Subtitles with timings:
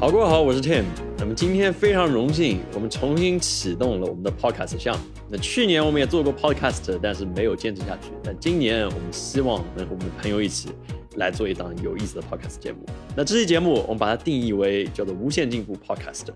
[0.00, 0.84] 好，各位好，我是 Tim。
[1.18, 5.04] 那么今天非常荣幸，我们重新启动了我们的 Podcast 项目。
[5.28, 8.12] 那去年我们也做过 Podcast，但是没有坚持下去。
[8.22, 10.68] 但今年我们希望能和我们的朋友一起
[11.16, 12.86] 来做一档有意思的 Podcast 节目。
[13.16, 16.28] 那这期节目我们把它定义为叫做无限进步 Podcast。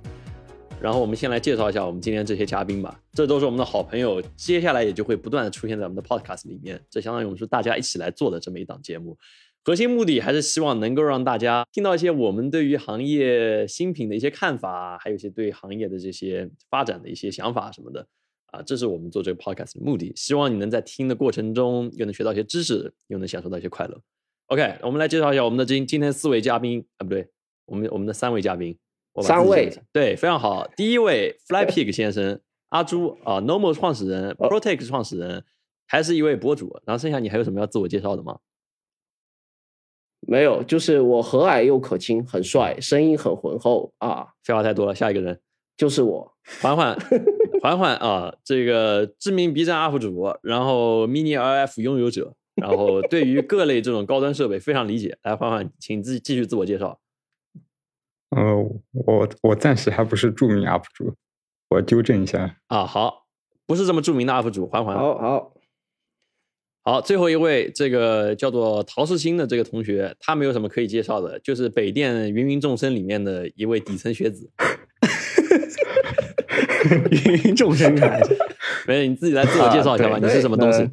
[0.81, 6.83] 然后我们先来介绍一下我们今天这些嘉宾吧，这都是我们的好朋友，接下来也就会不断的出现在我们的 Podcast 里面。
[6.91, 9.17] 这相当于我们是大家一起来做的这么一档节目。
[9.65, 18.05] 核心目的还是希望能够让大家听到一些我们对于行业新品的一些看法，还有一些对行业的这些发展的一些想法什么的
[18.47, 20.13] 啊，这是我们做这个 podcast 的目的。
[20.17, 24.01] 希望你能在听的过程中又能学到一些知识，又能享受到一些快乐。
[24.49, 27.29] OK，我们来介绍一下我们的今今天四位嘉宾啊，不对，
[27.67, 28.77] 我们我们的三位嘉宾，
[29.23, 30.69] 三位对，非常好。
[30.77, 35.45] 第一位 Fly Pig 先生阿朱啊，Normal 创始人，Protect 创始人，
[35.87, 36.81] 还是一位博主。
[36.85, 38.41] 然后剩下你还有什么要自我介绍的吗？
[40.27, 44.29] 没有，就是我和蔼又可亲，很帅，声音很浑厚啊！
[44.45, 45.39] 废话太多了，下一个人
[45.77, 46.97] 就是我，环环，
[47.61, 55.19] 环环啊，这个知名 B 站 UP 主，然后 Mini RF 拥有者，然后对于各类这种高端设备非常理解。
[55.23, 57.01] 来，环环，请自继续自我介绍。
[58.31, 58.57] 呃，
[58.93, 61.15] 我我暂时还不是著名 UP 主，
[61.71, 62.87] 我纠正一下啊。
[62.87, 63.27] 好，
[63.67, 64.97] 不是这么著名的 UP 主，环环。
[64.97, 65.52] 好好。
[66.85, 74.51] 好，最后一位这个叫做陶世新的这个同学，他没有什么可以介绍的，就是北电芸芸众生里面的一位底层学子。
[77.11, 78.21] 芸芸众生看，
[78.89, 80.91] 没，你自己来自我介绍一下吧，你是什么东西？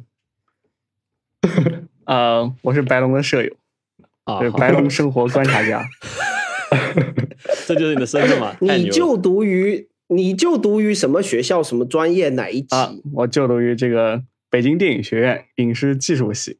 [2.06, 3.52] 呃， 我是白龙的舍友，
[4.22, 5.84] 啊，白龙生活观察家。
[7.66, 8.54] 这就是你的身份嘛？
[8.62, 11.60] 你就读于你就读于什么学校？
[11.60, 12.28] 什么专业？
[12.28, 12.76] 哪一级？
[13.12, 14.22] 我就读于这个。
[14.50, 16.58] 北京电影学院影视技术系，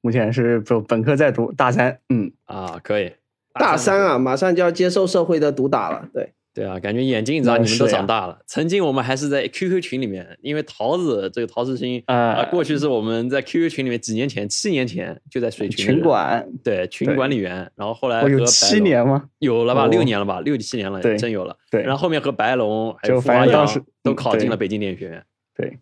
[0.00, 1.98] 目前是本本科在读大三。
[2.08, 3.12] 嗯啊，可以
[3.52, 6.08] 大三啊，马上就要接受社会的毒打了。
[6.14, 8.38] 对对啊，感觉眼睛长，你们都长大了。
[8.46, 17.68] 曾经我们还是在 QQ 群里面，因为桃子这个陶志新啊，过去是我们在 QQ 群里面几年前，七年前就在水群群管，对群管理员。
[17.74, 19.28] 然后后来有七年吗？
[19.40, 21.56] 有了吧，六年了吧，六七年了，真有了。
[21.68, 25.24] 对，然后后面和白龙还有付华阳都考进了北京电影学院。
[25.56, 25.78] 对。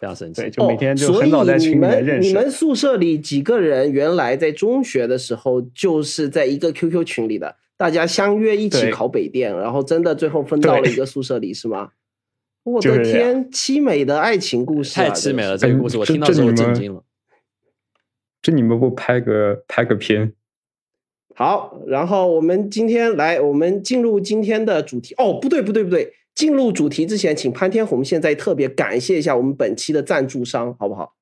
[0.00, 2.28] 非常神奇，就每天就很早在群里面认识。
[2.28, 11.90] 你们宿舍里几个人原来在中学的时候就是在一个 QQ 群里的，大家相约一起考北电，然后真的最后分到了一个宿舍里，是吗？
[12.62, 15.56] 我的天，凄美的爱情故事，太凄美了！
[15.56, 17.04] 这个故事我听到之后震惊了。
[18.40, 20.32] 这你们不拍个拍个片？
[21.34, 25.14] 好，然后我们今天来，我们进入今天的主题。
[25.16, 26.12] 哦，不对，不对，不对。
[26.34, 31.14] 进入主题之前，请潘天红现在特别感谢一下我们本期的赞助商，好不好？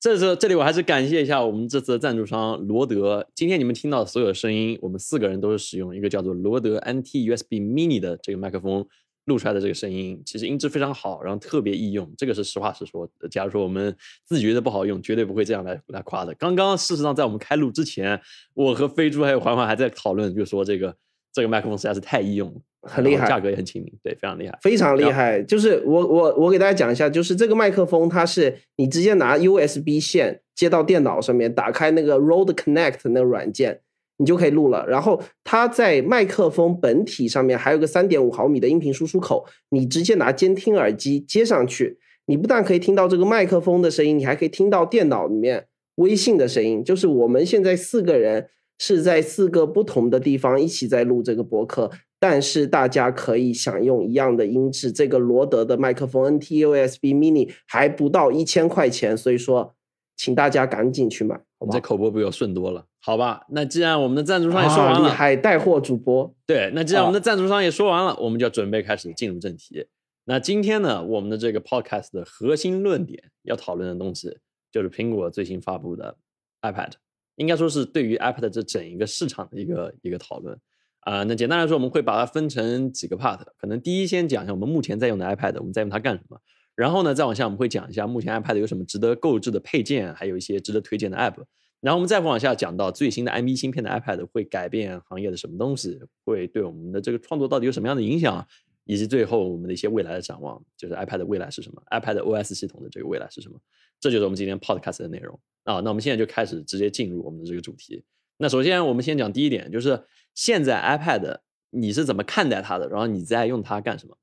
[0.00, 3.26] 这次这里我还是感谢一下我们这次的赞助商罗德。
[3.34, 8.86] 今天你们听到的所有声音，我们四个人都是使用一个叫做罗德 NT USB Mini 的这个麦克风
[9.24, 12.12] 录出来的这个声音，其实音质非常好，然后特别易用。
[12.18, 13.08] 这个是实话实说。
[13.30, 13.96] 假如说我们
[14.26, 16.34] 自己觉得不好用，绝对不会这样来来夸的。
[16.34, 18.20] 刚刚事实上在我们开录之前，
[18.52, 20.94] 我和飞猪还有环环还在讨论，就说这个
[21.32, 22.60] 这个麦克风实在是太易用了。
[22.86, 25.42] 很厉害，价格也很亲民，对，非常厉害，非常厉害。
[25.42, 33.80] 就是我我我给大家讲一下，就是这个麦克风，它是你直接拿 USB 线接到电脑上面，打开那个 Rode Connect 那个软件，
[34.18, 34.86] 你就可以录了。
[34.86, 45.66] 然后它在麦克风本体上面还有个三点五毫米的音频输出口，你直接拿监听耳机接上去，你不但可以听到这个麦克风的声音，你还可以听到电脑里面
[45.96, 46.84] 微信的声音。
[46.84, 51.90] 就是我们现在四个人是在四个不同的地方一起在录这个博客。
[52.26, 59.74] 但是大家可以享用一样的音质，这个罗德的麦克风 NT USB Mini 还不到一千块钱，所以说，
[60.16, 61.38] 请大家赶紧去买。
[61.58, 63.44] 我们这口播比我顺多了，好吧？
[63.50, 66.34] 那既然我们的赞助商也说完了，厉害带货主播。
[66.46, 69.86] 对，那既然我们的赞助商也说完了，我们就要准备开始进入正题。
[70.24, 74.34] 那今天呢，我们的这个 Podcast 的核心论点要讨论的东西，
[74.72, 76.16] 就是苹果最新发布的
[76.62, 76.92] iPad，
[77.36, 80.58] 应该说是对于 iPad 这整一个市场的一个一个讨论。
[81.04, 83.40] 啊，那简单来说，我们会把它分成几个 part。
[83.58, 86.40] 可能第一先讲一下我们目前在用的 iPad，我们在用它干什么。
[86.74, 91.36] 然后呢，再往下我们会讲一下目前 iPad 有什么值得购置的配件，还有一些值得推荐的 app。
[91.80, 98.44] 然后我们再往下讲到最新的 M1 芯片的 iPad 会改变行业的什么东西，会对我们的这个创作到底有什么样的影响，
[98.84, 103.60] 以及最后我们的一些未来的展望，就是 iPad 的未来是什么，iPad OS 系统的这个未来是什么。
[104.00, 105.80] 这就是我们今天 podcast 的内容啊。
[105.80, 108.02] 那我们现在就开始直接进入我们的这个主题。
[108.38, 110.04] 那首先我们先讲第一点，就是
[110.34, 111.38] 现在 iPad。
[111.76, 112.88] 你是怎么看待它的？
[112.88, 114.16] 然后你在用它干什么？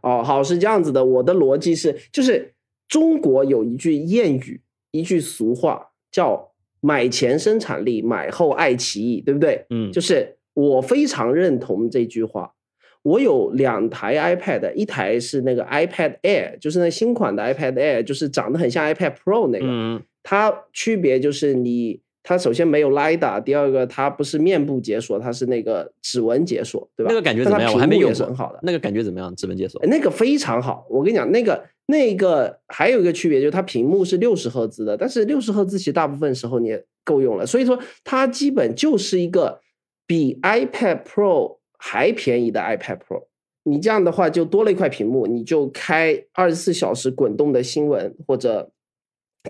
[0.00, 1.04] 哦，好，是这样子的。
[1.04, 2.54] 我的逻辑是，就是
[2.88, 9.66] 中国有一句谚语，一句俗话，叫“买前生产力，买后爱奇艺”，对不对？
[9.68, 12.54] 嗯，就是我非常认同这句话。
[13.02, 19.66] 我有两台 iPad，一台是那个 iPad Air，就是那新款的 iPad Air，就是长得很像 iPad Pro 那个。
[19.68, 27.08] 嗯，它区别就是你，它首先没有 LiDAR，第二个它不是面部解锁，它是那个指纹解锁，对吧？
[27.08, 27.72] 那个感觉怎么样？
[27.72, 28.58] 我还没屏幕用过也是很好的。
[28.62, 29.34] 那个感觉怎么样？
[29.34, 29.88] 指纹解锁哎？
[29.88, 39.58] 那个非常好，我跟你讲，那个那个还有一个区别就是它屏幕是六十赫兹的，但是六十赫兹其实大部分时候你也够用了，所以说它基本就是一个
[40.06, 43.24] 比 iPad Pro 还便宜的 iPad Pro。
[43.62, 48.70] 你这样的话就多了一块屏幕，你就开二十四小时滚动的新闻或者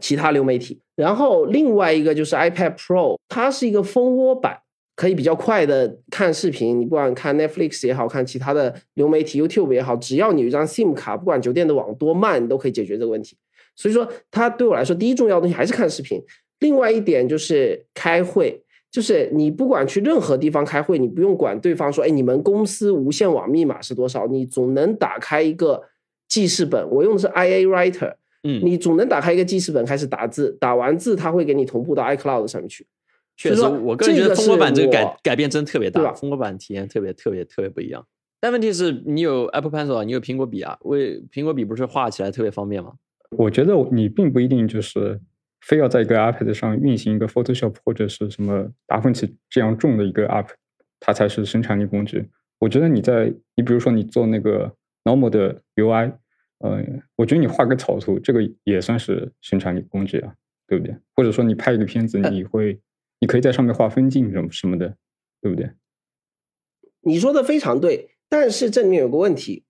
[0.00, 0.80] 其他流媒体。
[0.96, 4.58] 然后另外一个就是 iPad Pro，它是一个蜂窝版，
[4.96, 6.80] 可以比较快的看视频。
[6.80, 13.36] 你不管看 Netflix 也好看其他的流媒体 YouTube 也好，只要你有一张 SIM 卡，不管酒店的网多慢，你都可以解决这个问题。
[13.76, 16.20] 所以说，它对我来说第一重要的东西还是看视频。
[16.60, 18.62] 另外一点就是开会。
[18.90, 24.26] 就是你不管去任何地方开会，你不用管对方说，哎，你们公司无线网密码是多少？
[24.26, 25.82] 你总能打开一个
[26.26, 28.14] 记事本，我用的是 IA Writer，
[28.48, 32.86] 嗯，你总能打开一个记事本开始打字，打完字它会给你同步到 iCloud 上面去。
[33.36, 38.04] 确实，我个人觉得这个蜂窝版这个是改我改变真特别大，对吧蜂窝版体验特别特别特别不一样。
[38.40, 42.94] 但问题是你有 Apple Pencil，啊你有苹果笔啊，为苹果笔不是画起来特别方便吗？
[43.36, 45.20] 我觉得你并不一定就是
[45.60, 50.48] 非要在一个 iPad 上运行一个 Photoshop 或者是什么达芬奇这样重的一个 App，
[50.98, 52.30] 它才是生产力工具。
[52.58, 54.72] 我觉得你在你比如说你做那个
[55.04, 56.12] normal 的 UI，
[56.58, 56.82] 呃，
[57.16, 60.34] 我觉得你画个草图，这个也算是生产力工具啊，
[60.66, 60.96] 对不对？
[61.14, 62.80] 或者说你拍一个片子，你会
[63.20, 64.96] 你可以在上面画分镜什么什么的，
[65.40, 65.70] 对不对？
[67.02, 69.64] 你说的非常对，但是这里面有个问题，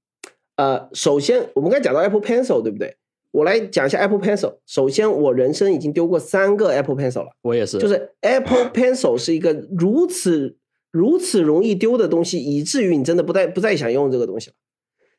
[0.56, 2.96] 呃，首先我们刚才讲到 Apple Pencil，对不对？
[3.30, 4.56] 我来讲一下 Apple Pencil。
[4.64, 10.56] 首先，我人生已经丢过三个 Apple Pencil 了，我也是，就是 Apple Pencil 是一个如此
[10.90, 14.56] 如此容易丢的东西，以至于你真的不再不再想用这个东西了。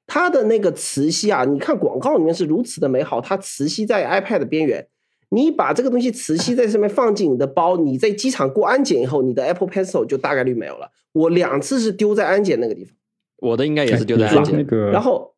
[0.09, 4.87] 它的那个磁吸啊，你看广告里面是如此的美好，它磁吸在 iPad 的边缘，
[5.29, 10.91] 你把这个东西磁吸在上面放进你的包，你在机场过安检以后，你的 Apple Pencil 就大概率没有了。
[11.13, 12.95] 我两次是丢在安检那个地方，
[13.37, 14.45] 我的应该也是丢在安检。
[14.45, 15.35] 说那个，然后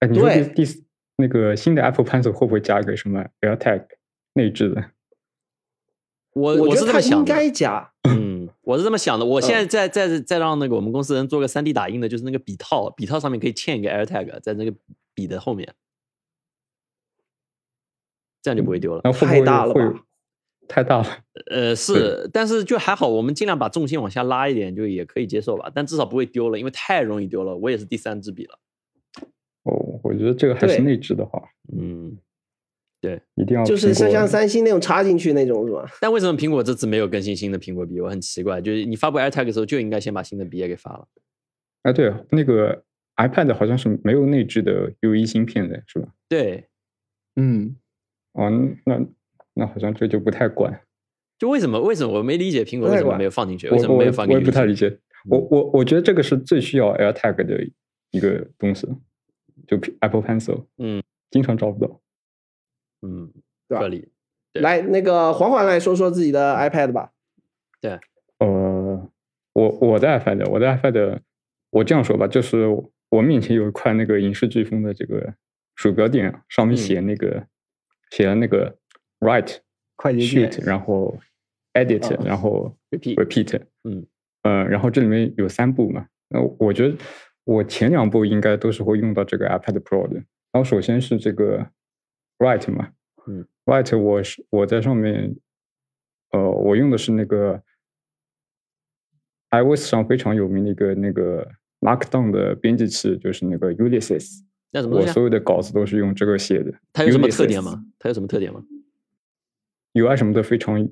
[0.00, 0.64] 哎，你说对第
[1.16, 3.86] 那个新的 Apple Pencil 会不会加一个什么 AirTag
[4.34, 4.84] 内置的？
[6.34, 7.90] 我我觉得它应是这么想的，该加。
[8.70, 9.24] 嗯，我是这么想的。
[9.24, 14.74] 我现在在再再再让那个我们公司人做个三 D 打印的，就是那个笔套，笔套上面可以嵌一个 AirTag 在那个
[15.14, 15.74] 笔的后面，
[18.42, 19.02] 这样就不会丢了。
[19.12, 20.04] 太大了吧
[20.68, 21.18] 太大了？
[21.50, 25.68] 呃，是，但是就还好，我们尽量把重心往下拉一点，就也可以接受吧。
[25.74, 27.56] 但至少不会丢了，因为太容易丢了。
[27.56, 28.56] 我也是第三支笔了。
[29.64, 31.42] 哦，我觉得这个还是对内置的话，
[31.76, 32.16] 嗯，
[33.34, 35.86] 一定要就是像像三星那种插进去那种是吧？
[36.00, 38.00] 但为什么苹果这次没有更新新的苹果笔？
[38.00, 41.06] 我很奇怪，就是你发布 AirTag 的时候就应该先把新的笔也给发了。
[41.82, 42.84] 哎，对，那个
[43.16, 46.08] iPad 好像是没有内置的 U1 芯片的，是吧？
[46.28, 46.66] 对，
[47.36, 47.74] 嗯，
[48.32, 48.50] 哦，
[48.84, 49.00] 那
[49.54, 50.82] 那好像这就不太管，
[51.38, 53.70] 就为什么为什么我没理解苹果为什么没有放进去？
[53.70, 54.40] 为什么没有放我也？
[54.40, 54.98] 不太理解。
[55.28, 57.66] 我我我觉得这个是最需要 AirTag 的
[58.10, 58.86] 一个东西，
[59.66, 62.00] 就 Apple Pencil，嗯，经常找不到。
[63.02, 63.30] 嗯，
[63.68, 64.08] 对吧合理。
[64.52, 67.12] 对来，那个缓缓来说说自己的 iPad 吧。
[67.80, 67.98] 对
[68.38, 69.10] 呃，
[69.52, 71.20] 我我的 iPad，我的 iPad，
[71.70, 72.66] 我这样说吧，就是
[73.10, 75.34] 我面前有一块那个影视飓风的这个
[75.76, 77.46] 鼠标垫，上面嗯写那个、
[78.10, 78.76] 写了那个
[79.20, 79.58] write
[79.96, 81.16] 快捷键 shoot，然后
[81.74, 84.04] edit，、哦然后 Repeat repeat，嗯，
[84.42, 86.96] 呃，然后这里面有三步嘛，那我觉得
[87.44, 90.14] 我前两步应该都是会用到这个 iPad Pro 的。
[90.14, 91.64] 然后首先是这个
[92.40, 92.90] write 嘛，
[93.26, 95.36] 嗯，write 我是我在上面，
[96.32, 97.62] 呃，我用的是那个
[99.50, 101.46] iOS 上非常有名的一个那个
[101.80, 104.40] Markdown 的编辑器，就是那个 Ulysses。
[104.72, 105.02] 那什么啊？
[105.02, 106.72] 我所有的稿子都是用这个写的。
[106.92, 107.84] 它有什么特点吗？
[107.98, 108.64] 它有什么特点吗
[109.94, 110.88] ？UI 什么的非常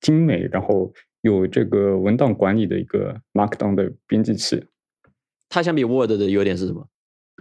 [0.00, 4.66] 精美，然后有这个文档管理的一个 Markdown 的编辑器。
[5.48, 6.88] 它相比 Word 的优点是什么？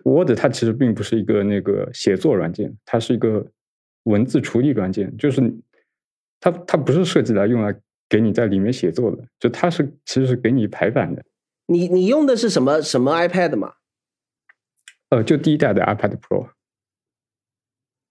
[0.04, 3.46] Word 它其实并不是一个那个写作软件，它是一个
[4.04, 5.42] 文字处理软件，就是
[6.40, 7.76] 它它不是设计来用来
[8.08, 11.24] 给你在里面写作的，就它是其实是给你排版的。
[11.68, 13.74] 你你用的是什么什么 iPad 嘛？
[15.10, 16.50] 呃，就第一代的 iPad Pro，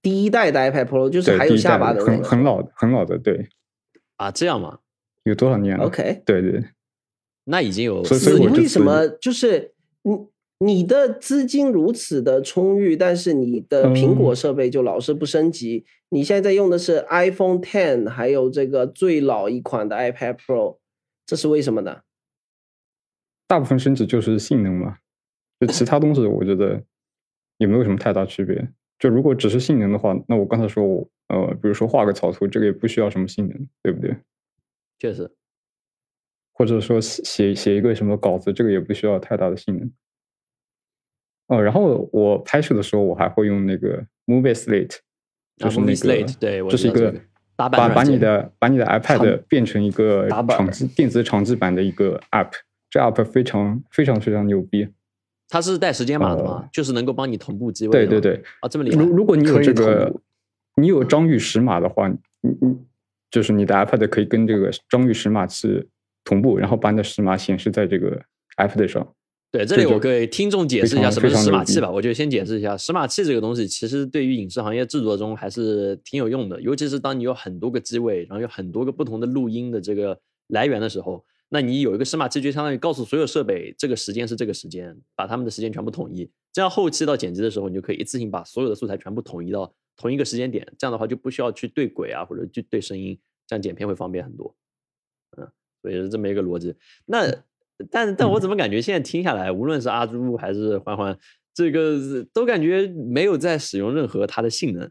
[0.02, 2.04] 第一代的 iPad Pro 就是，还有下巴的。
[2.04, 3.48] 很很老的很老的，对，
[4.16, 4.80] 啊，这样吗？
[5.24, 6.64] 有多少年了 OK，对对，
[7.44, 10.26] 那已经有所以四年为什么就是你
[10.58, 15.84] 你的资金如此的充裕，但是你的苹果嗯设备就老是不升级？
[16.08, 20.78] 你现在在用的是 iPhone Ten，还有这个最老一款的 iPad Pro，
[21.24, 22.00] 这是为什么呢？
[23.46, 24.98] 大部分升级就是性能嘛，
[25.60, 26.82] 就其他东西我觉得
[27.58, 28.68] 也没有什么太大区别。
[28.98, 34.16] 就如果只是性能的话，那我刚才说我呃，比如说画个草图，这个也不需要什么性能，对不对？
[34.98, 35.30] 确实，
[36.52, 39.92] 或者说写写写一个什么稿子，这个也不需要太大的性能。
[41.48, 44.96] 哦，然后我拍摄的时候，我还会用那个 Movie Slate，
[45.56, 47.14] 就是那个，Slate，对，这是一个
[47.56, 52.52] 打把把你的把你的 iPad 变成一个打板场记电子场记版的一个 App，
[52.88, 54.88] 这 App 非常非常非常牛逼。
[55.48, 57.92] 它是带时间码的嘛，呃就是能够帮你同步机位。
[57.92, 59.16] 对对，对，啊，这么厉害如。
[59.16, 60.14] 如果你有这个，
[60.76, 62.16] 你有张玉石码的话，你
[62.60, 62.76] 你
[63.30, 65.88] 就是你的 iPad 可以跟这个张玉石码是
[66.24, 68.20] 同步，然后把你的识码显示在这个
[68.58, 69.14] iPad 上。
[69.50, 71.90] 对，这里我给听众解释一下什么是识码器吧。
[71.90, 86.30] 我就先解释一下，识码器这个东西其实对于影视行业制作中还是挺有用的，尤其是当你有很多个机位，然后有很多个不同的录音的这个来源的时候，那你有一个识码器，就相当于告诉所有设备这个时间是这个时间，把他们的时间全部统一。
[86.52, 94.54] 这样后期到剪辑的时候，你就可以一次性把所有的素材全部统一到同一个时间点，这样的话就不需要去对轨啊，或者去对声音，这样剪片会方便很多。
[95.38, 95.48] 嗯，
[95.80, 96.74] 所以是这么一个逻辑。
[97.06, 97.26] 那
[97.90, 101.18] 但但我怎么感觉现在听下来，无论是阿朱还是欢欢，
[101.54, 104.90] 这个都感觉没有在使用任何它的性能。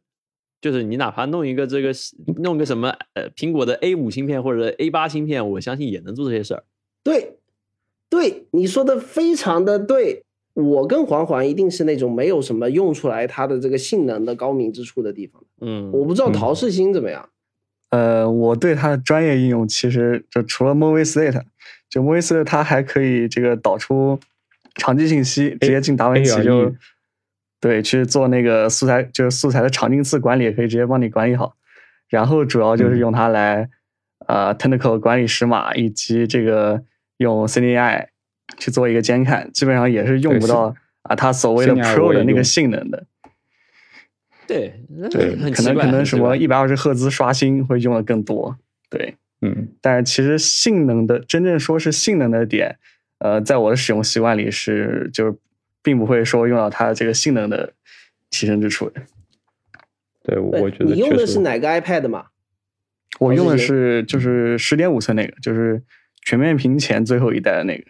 [0.59, 1.91] 就是你哪怕弄一个这个
[2.37, 6.63] 弄个什么呃苹果的 A 五芯片或者 A 八芯片，我相信也能做这些事儿。
[7.03, 7.37] 对，
[8.09, 10.23] 对，你说的非常的对。
[10.53, 15.43] 我跟黄环一定是那种没有什么用出来它的这个性能的高明之处的地方。
[15.61, 17.29] 嗯，我不知道嗯陶世新怎么样。
[17.91, 21.43] 呃，我对它的专业应用其实就除了 Movie Slate，
[21.89, 24.19] 就 Movie Slate 它还可以这个导出
[24.75, 26.73] 场景信息，直接进达芬奇就
[27.59, 31.55] 对去做那个素材，就是素材的场景次管理，也可以直接帮你管理好。
[32.09, 33.69] 然后主要就是嗯用它来、
[34.27, 36.83] 呃 Tentacle 管理识码，以及这个
[37.17, 38.07] 用 CDI
[38.57, 43.05] 去做一个监看，基本上也是用不到啊它所谓的 Pro 的那个性能的。
[44.47, 48.57] 对，那对，可能可能什么一百二十赫兹刷新会用的更多。
[48.89, 52.77] 对，嗯，但是其实性能的真正说是性能的点，
[53.19, 55.37] 呃，在我的使用习惯里是就是
[55.83, 57.73] 并不会说用到它这个性能的
[58.29, 59.01] 提升之处的。
[60.23, 62.27] 对，我觉得你用的是哪个 iPad 嘛？
[63.19, 65.81] 我用的是是就是十点五寸那个，就是
[66.23, 67.85] 全面屏前最后一代的那个。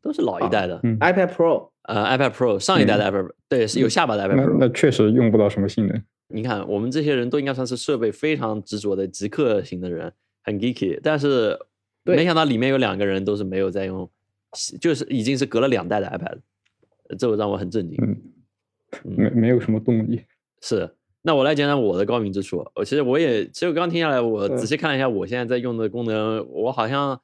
[0.00, 0.80] 都是老一代的。
[0.82, 1.70] 嗯 iPad Pro。
[1.82, 4.56] 呃，iPad Pro 上一代的 iPad，、对，是有下巴的 iPad 那 Pro。
[4.60, 6.00] 那确实用不到什么性能。
[6.32, 10.12] 你看，我们这些人都应该算是设备非常执着的极客型的人，
[10.42, 10.98] 很 geeky。
[11.02, 11.58] 但是
[12.04, 14.08] 对没想到里面有两个人都是没有在用，
[14.80, 16.38] 就是已经是隔了两代的 iPad，
[17.08, 17.98] 呃这让我很震惊。
[18.02, 18.16] 嗯，
[19.04, 20.22] 没没有什么动力。
[20.60, 20.90] 是，
[21.22, 22.64] 那我来讲讲我的高明之处。
[22.74, 27.20] 我其实我也，其实我刚听下来，我嗯仔细看了一下我现在在用的功能，我好像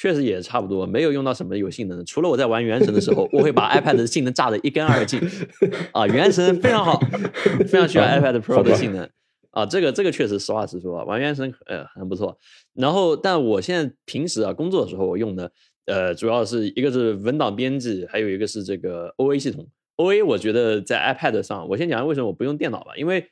[0.00, 2.02] 确实也差不多，没有用到什么有性能的。
[2.04, 5.20] 除了我在玩原神的时候，我会把 iPad 的性能炸得一干二净。
[5.92, 6.98] 啊，原神非常好，
[7.68, 9.06] 非常需要 iPad Pro 的性能。
[9.50, 12.38] 啊，这个这个确实实话实说，玩原神呃很不错。
[12.72, 15.52] 然后，但我现在平时啊工作的时候，我用的
[15.84, 19.68] 呃主要是一个是文档编辑，还有一个是这个 OA 系统。
[19.98, 23.26] OA 我觉得在 iPad 上，我先讲为什么我不用电脑吧，因为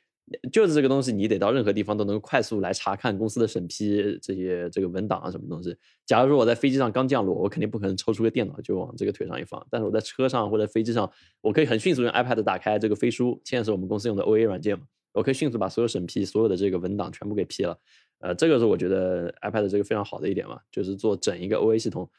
[0.51, 5.75] 就是这个东西，你得到任何地方都能快速来查看公司的审批这些这个文档啊什么东西。
[6.05, 11.09] 假如说我在飞机上刚降落，我肯定不可能抽出个电脑就往这个腿上一放，但是我在车上或者飞机上，
[11.41, 17.77] 我可以很迅速用 iPad 打开这个飞书，现在是我们公司用的 OA 软件嘛，我可以迅速把所有审批、所有的这个文档全部给批了。
[18.19, 22.09] 呃，这个是我觉得 iPad 这个非常好的一点嘛，就是做整一个 OA 系统。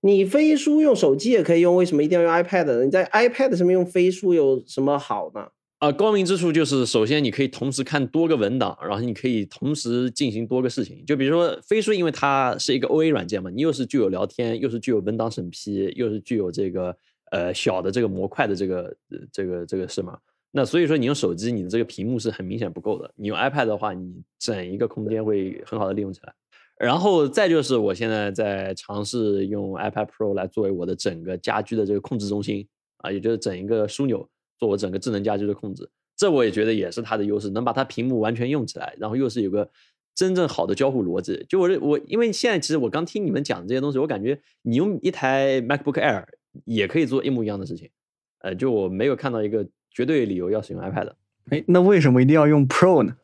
[0.00, 2.84] 你飞书用手机也可以用，为什么一定要用 iPad 呢？
[2.84, 5.48] 你在 iPad 上面用飞书有什么好呢？
[5.82, 11.04] 啊、高明之处就是，首先你可以同时看多个文档，然后你可以同时进行多个事情。
[11.04, 16.96] 就比如说飞书，因为它是一个 OA 软件嘛，你又是具有聊天，又是具有文档审批，又是具有这个
[17.32, 18.96] 呃小的这个模块的这个
[19.32, 20.16] 这个这个是嘛？
[20.52, 23.12] 那所以说你用手机，你的这个屏幕是很明显不够的。
[23.16, 26.32] 你用 iPad 的话，你整一个空间会很好的利用起来。
[26.78, 32.64] 然后再就是我现在在尝试用 iPad Pro 来作为我的整个家居的这个控制中心
[32.98, 34.28] 啊，也就是整一个枢纽，
[34.62, 35.90] 做我整个智能家居的控制。
[36.16, 39.68] 这我也觉得也是它的优势，能把它屏幕完全用起来，然后又是有个
[40.14, 41.44] 真正好的交互逻辑。
[41.48, 46.24] 就我这我，因为现在其实我刚听你们讲这些东西，我感觉你用一台 MacBook Air
[46.64, 47.90] 也可以做一模一样的事情。
[48.38, 51.16] 呃，就我没有看到一个绝对理由要使用 iPad 的。
[51.50, 53.16] 哎，那为什么一定要用 Pro 呢？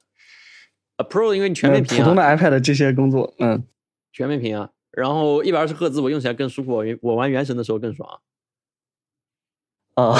[0.96, 3.62] 呃，Pro 因为你全面屏、普通的 iPad 这些工作，嗯，
[4.12, 8.20] 全面屏啊，然后一百二十赫兹我用起来更舒服，我我玩原神的时候更爽。
[9.98, 10.14] 啊，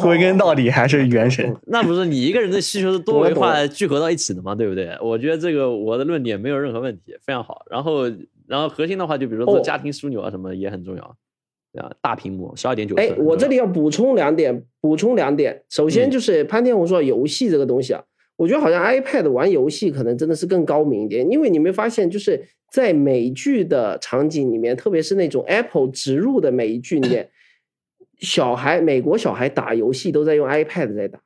[0.00, 1.56] 归根到底还是原神。
[1.66, 4.96] 那不是你一个人的需求是多维化聚合到一起的嘛，对不对？
[5.02, 7.62] 我觉得这个我的论点没有任何问题，非常好。
[7.68, 8.04] 然后
[8.46, 11.16] 然后核心的话，就比如说做家庭枢纽啊什么也很重要，
[11.72, 15.64] 对啊，大屏幕十二点九哎，我这里要补充两点，补充两点。
[15.68, 18.04] 首先就是潘天红说游戏这个东西啊，
[18.36, 22.40] 我觉得好像 iPad 玩游戏可能真的是更高明一点，因为你没发现就是
[22.70, 27.28] 在美剧的场景里面，特别是那种 Apple 植入的美剧里面，
[28.18, 31.20] 小孩美国小孩打游戏都在用 iPad 在打，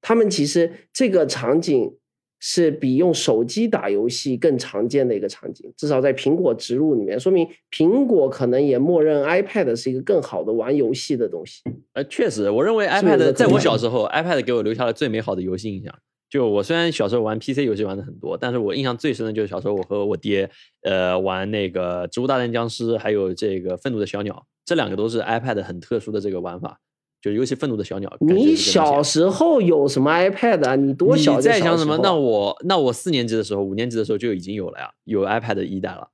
[0.00, 1.96] 他们其实这个场景
[2.38, 11.62] 是比用手机打游戏更常见的一个场景，至少在苹果植入里面，说明苹果可能也默认 iPad 是一个更好的玩游戏的东西。
[11.92, 15.94] 呃，确实，我认为 iPad 在我小时候，iPad 给我留下了最美好的游戏印象。
[16.30, 20.48] 就我虽然小时候玩 PC 游戏玩的很多，但是我印象最深的就是小时候我和我爹，
[20.82, 24.32] 呃，玩那个《植物大战僵尸》，还有这个《愤怒的小鸟》，
[24.70, 26.78] 这两个都是 iPad 很特殊的这个玩法。
[27.20, 30.76] 就尤其《愤怒的小鸟》你小时候有什么 iPad 啊？
[30.76, 31.98] 你多小你在想什么？
[32.00, 36.10] 那我那我四年级的时候，五年级的时候就已经有了呀，有 iPad 一代了。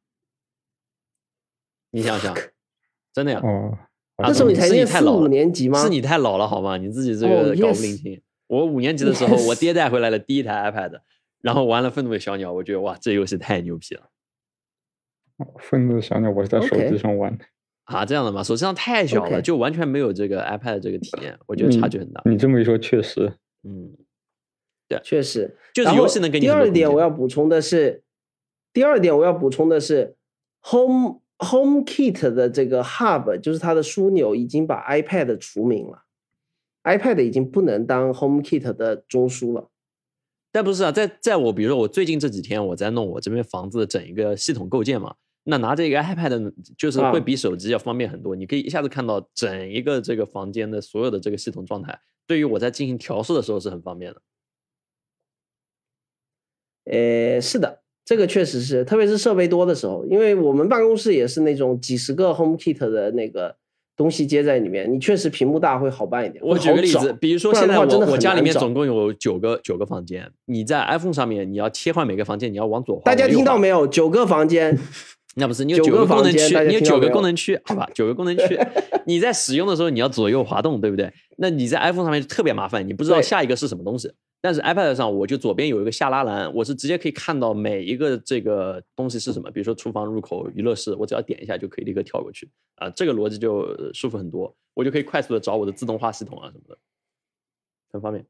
[1.91, 2.35] 你想想，
[3.13, 3.43] 真的呀？
[3.45, 3.77] 哦，
[4.17, 5.83] 啊那时候你才念四是你太老了五年级吗？
[5.83, 6.79] 是你太老了好吗？
[6.79, 8.23] 你自己这哦个搞不灵清。
[8.47, 11.03] 我五年级的时候，我 爹带回来了第一台 iPad，
[11.43, 14.09] 然后玩了《愤怒的小鸟》，我觉得哇，这游戏太牛逼了
[15.59, 17.45] 愤怒的小鸟我是在手机上玩的。
[17.87, 18.05] 啊！
[18.05, 22.23] 这样的嘛，手机上太小了就完全没有这个 iPad 的这个体验，我觉得差距很大。
[22.26, 23.97] 你这么一说，确实，嗯，
[24.88, 28.02] 对确实，就是游戏能给你第二点，我要补充的是，
[28.73, 30.16] 第二点我要补充的是
[30.62, 36.02] ，Home HomeKit 的这个 Hub，就是它的枢纽已经把 iPad 除名了
[36.83, 39.71] ，iPad 已经不能当 HomeKit 的中枢了。
[40.50, 45.14] 但不是啊，在在我比如说我最近这几天我在弄我这边房子的整一个系统构建嘛，
[45.49, 54.20] 那拿着一个 iPad 就是啊会比手机要方便很多，你可以一下子看到整一个这个房间的所有的这个系统状态，对于我在进行调试的时候是很方便的。
[56.90, 63.57] 呃，是的，这个确实是，特别是设备多的时候，因为我们办公室也是那种几十个 HomeKit 的那个
[63.97, 66.44] 东西接在里面，你确实屏幕大会好办一点。
[66.44, 73.03] 我举个例子，比如说现在我我家里面总共有九个九个房间，你在 iPhone 上面你要切换每个房间，你要往左滑。
[73.05, 73.87] 大家听到没有？
[73.87, 74.79] 九个房间，
[75.38, 78.59] 那不是，你有九个功能区你有九个功能区，好吧，九个功能区，
[79.07, 81.12] 你在使用的时候你要左右滑动，对不对？
[81.37, 84.11] 那你在 iPhone 上面就特别麻烦，你不知道下一个是什么东西。
[84.40, 96.79] 但是 iPad 上，我就左边有一个下拉栏，我是直接可以看到每一个这个东西是什么，比如说厨房入口、娱乐室，我只要点一下就可以立刻跳过去啊，这个逻辑就呃舒服很多，我就可以快速的找我的自动化系统啊什么的，
[97.92, 98.25] 很方便。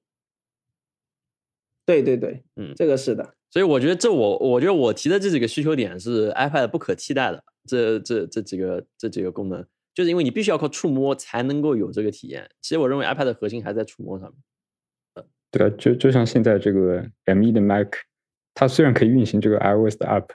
[1.84, 3.34] 对对对，嗯这个是的。
[3.56, 9.64] 所以我觉得这我我觉得我提的这几个需求点是 iPad 不可替代的，这这这几个这几个功能，
[9.94, 12.46] 就是因为你必须要靠触摸才能够有这个体验。
[12.60, 15.24] 其实我认为 iPad 的核心还在触摸上面。
[15.50, 17.88] 对啊，就就像现在这个 M1 的 Mac，
[18.52, 20.28] 它虽然可以运行这个 iOS 的 app，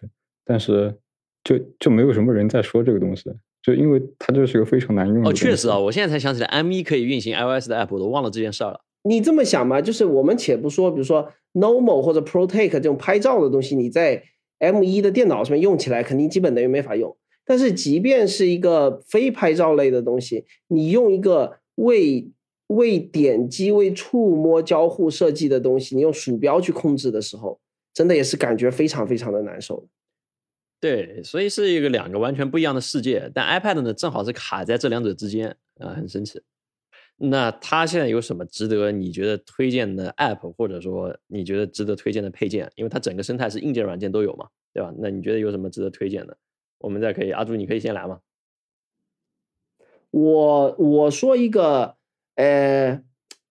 [0.43, 0.97] 但是
[1.43, 3.31] 就就没有什么人在说这个东西，
[3.61, 8.81] 就因为它就是个非常难用的哦，确实啊，我现在才想起来 M1 可以运行 iOS 的 app，我都忘了这件事儿了。
[9.03, 14.23] 你这么想嘛，就是我们且不说，比如说 Normal 或者 ProTake 这种拍照的东西，你在
[14.59, 17.17] M1 的电脑上面用起来肯定基本等于没法用。
[17.43, 22.31] 但是即便是一个非拍照类的东西，你用一个为
[22.67, 27.59] 为点击、为触摸交互设计的东西，你用鼠标去控制的时候，
[27.93, 29.87] 真的也是感觉非常非常的难受。
[30.79, 33.29] 对，所以是一个两个完全不一样的世界。
[33.33, 36.41] 但 iPad 呢，正好是卡在这两者之间啊、很神奇。
[37.23, 42.67] 那它现在有什么值得你觉得推荐的 App，或者说你觉得值得推荐的配件？
[42.75, 44.91] 因为它整个生态是硬件、软件都有嘛，对吧？
[44.97, 46.35] 那你觉得有什么值得推荐的？
[46.79, 48.21] 我们再可以，阿朱你可以先来嘛。
[50.09, 51.95] 我我说一个，
[52.35, 52.99] 呃，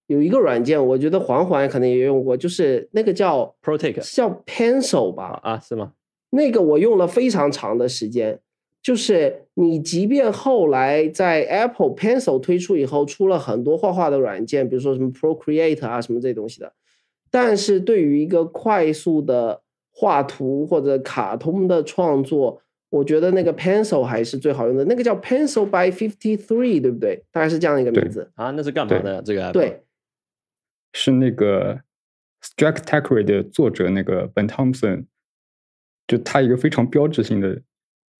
[0.08, 5.92] 有一个软件，我觉得环环可能也用过，就是那个叫 Protect，是叫 Pencil 啊吧，啊是吗？
[6.30, 8.40] 那个我用了非常长的时间。
[8.82, 16.72] 就是你即便后来在 Apple Pencil 推出以后，出了很多画画的软件，比如说什么 Procreate 啊什么这东西的，
[17.30, 19.62] 但是对于一个快速的
[19.92, 24.84] 画图或者卡通的创作，我觉得那个 Pencil 还是最好用的。
[24.86, 27.22] 那个叫 Pencil by Fifty Three，对不对？
[27.30, 28.30] 大概是这样一个名字。
[28.34, 29.20] 啊，那是干嘛的？
[29.22, 29.52] 这个 app？
[29.52, 29.82] 对，
[30.94, 31.80] 是那个
[32.42, 35.04] Strike t a c k e r 的作者那个 Ben Thompson，
[36.08, 37.60] 就他一个非常标志性的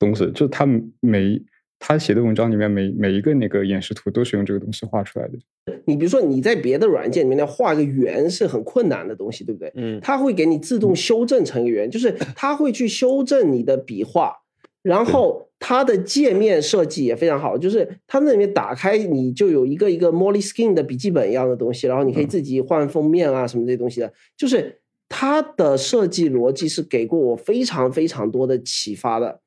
[0.00, 0.66] 东西，就是他
[0.98, 1.40] 每
[1.78, 5.38] 他写的文章里面每每一个那个演示图都是用这个东西画出来的。
[5.84, 9.72] 你比如说你在别的软件里面要画个圆是很困难的东西，对不对？
[9.76, 14.34] 嗯，它会给你自动修正成一个圆，就是 它会去修正你的笔画，
[14.82, 29.40] 然后它的界面设计也非常好，就是它那里面打开你就有一个一个 Moleskine 的笔记本一样的东西，然后你可以自己换封面啊什么这些东西的，就是它的设计逻辑是给过我非常非常多的启发的。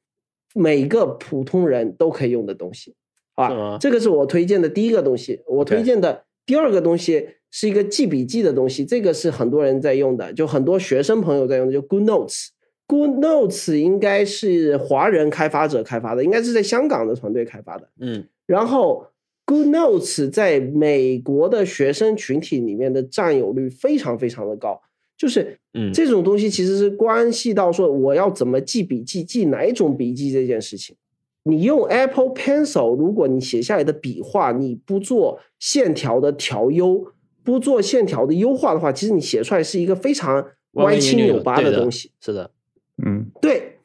[0.53, 2.95] 每个普通人都可以用的东西，
[3.35, 3.77] 好吧？
[3.79, 5.41] 这个是我推荐的第一个东西。
[5.47, 12.47] 我推荐的第二个东西是一个记笔记的东西，这个是很多人在用的，就很多学生朋友在用的，就 Good Notes。
[12.85, 17.89] Good Notes 应该是华人开发者开发的，应该是在香港的团队开发的。
[17.99, 19.07] 嗯然后
[19.45, 24.81] Good Notes 在美国的学生群体里面的占有率非常非常的高，
[25.23, 30.93] 就是嗯，这种东西其实是关系到说我要怎么记笔记，记哪一种笔记这件事情。
[31.43, 37.07] 你用 Apple Pencil，如果你写下来的笔画你不做线条的调优，
[37.41, 42.11] 不做线条的优化的话，其实你写出来是一个非常歪七扭八的东西。
[42.19, 42.51] 是的，
[43.05, 43.77] 嗯，对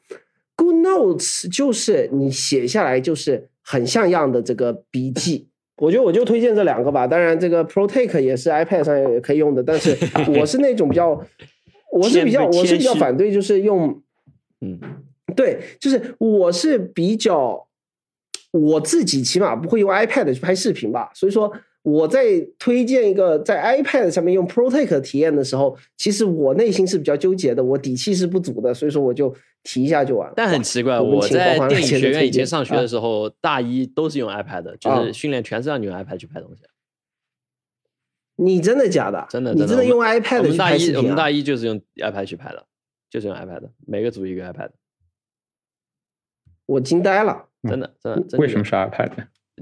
[0.57, 5.47] ，Good Notes 就是你写下来就是很像样的这个笔记。
[5.79, 7.07] 我觉得我就推荐这两个吧。
[7.07, 9.97] 当然，这个 ProTake 也是 iPad 上也可以用的，但是
[10.39, 11.09] 我是那种比较，
[11.91, 14.01] 我是比较，我是比较反对，就是用，
[14.61, 14.79] 嗯
[15.35, 17.67] 对，就是我是比较，
[18.51, 21.09] 我自己起码不会用 iPad 去拍视频吧。
[21.13, 30.33] 所以说我在推荐一个在 iPad 上面用 ProTake 的体验的时候，其实我内心是比较纠结的，我底气是不足的，所以说我就提一下就完了。
[30.35, 36.63] 但很奇怪，我在电影学院以前上学啊的时候，大一都是用 iPad 的，就啊是训练全是让你用 iPad 去拍东西。
[38.35, 39.25] 你真的假的？
[39.29, 41.01] 真的真的你真的用 iPad 去们大一拍视频啊？
[41.01, 42.65] 我们大一就是用 iPad 去拍的，
[43.09, 44.69] 就是用 iPad，的每个组一个 iPad，
[46.65, 47.47] 我惊呆了。
[47.63, 48.19] 真的真的。
[48.21, 49.11] 真的为什么是 iPad？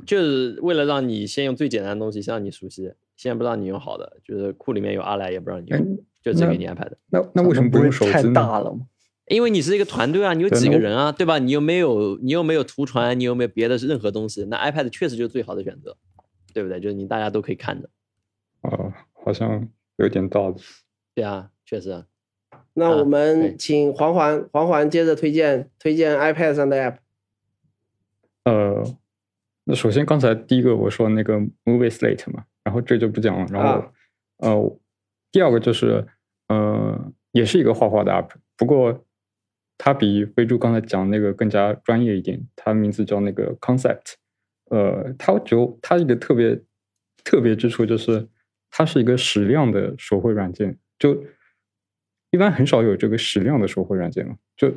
[0.05, 6.97] 就是为了让你先用最简单的东西，先让你熟悉，先不让你用好的，就是库里面有阿莱也不让你哎用，就只那给你安排的。
[7.09, 8.33] 那那为什么不用手太机呢？
[8.33, 8.87] 大了吗？
[9.27, 11.37] 因为你是一个团队啊，你有几个人啊，对吧？
[11.37, 15.97] 你又没有你又没有图传，你又没有别的任何东西，那 iPad 确实就是最好的选择，
[16.53, 16.79] 对不对？
[16.79, 17.89] 就是你大家都可以看着。
[18.61, 18.93] 哦，
[19.25, 20.55] 好像有点道理。
[21.13, 22.05] 对啊，确实啊。
[22.73, 26.97] 那我们请黄环黄环接着推荐推荐 iPad 上的 App。
[28.45, 28.83] 呃，
[29.67, 33.45] 那首先刚才第一个我说那个 Movie Slate 嘛，然后这就不讲了。
[33.51, 33.91] 然后、啊
[34.37, 34.79] 呃，
[35.29, 36.07] 第二个就是
[36.47, 39.05] 呃，也是一个画画的 app，不过
[39.77, 44.13] 它比飞猪刚才讲那个更加专业一点，它名字叫那个 Concept。
[44.69, 46.61] 呃，它就它一个特别
[47.23, 48.25] 特别之处就是
[48.71, 51.23] 它是一个矢量的手绘软件，就
[52.31, 54.73] 一般很少有这个矢量的手绘软件了，就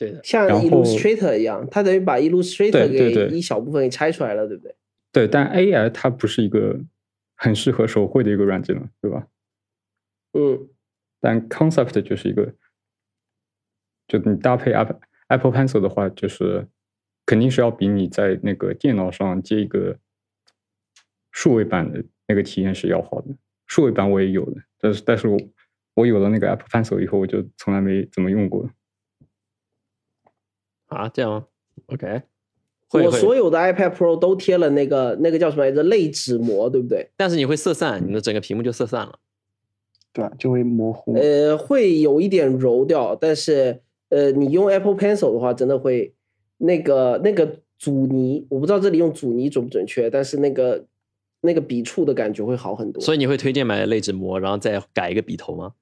[0.00, 4.74] 对的，像 Illustrator 一样，它等于把 Illustrator 给一小部分给拆出来了，对不对？
[5.12, 6.80] 对，但 AI 它不是一个
[7.36, 9.26] 很适合手绘的一个软件了，对吧？
[10.32, 10.70] 嗯，
[11.20, 12.54] 但 Concept 就是一个，
[14.08, 16.66] 就你搭配 Apple Apple Pencil 的话，就是
[17.26, 19.98] 肯定是要比你在那个电脑上接一个
[21.30, 23.36] 数位版的那个体验是要好的。
[23.66, 25.38] 数位版我也有的，但是但是我
[25.92, 28.70] 我有了那个 Apple Pencil 以后，我就从来没怎么用过。
[30.90, 31.46] 啊，这样吗
[31.86, 32.22] ？OK，
[32.92, 37.08] 我所有的 iPad Pro 都贴了那个那个叫什么来着类纸膜，对不对？
[37.16, 39.18] 但是你会色散，你的整个屏幕就色散了。
[40.12, 40.32] 对吧？
[40.36, 41.14] 就会模糊。
[41.14, 46.12] 呃，会有一点柔掉，但是呃，你用 Apple Pencil 的话，真的会
[46.58, 50.84] 那个那个阻尼，我不知道这里用阻尼准不准确，但是那个
[51.42, 53.00] 那个笔触的感觉会好很多。
[53.00, 55.72] 所以你会推荐买类纸膜，然后再改一个笔头吗？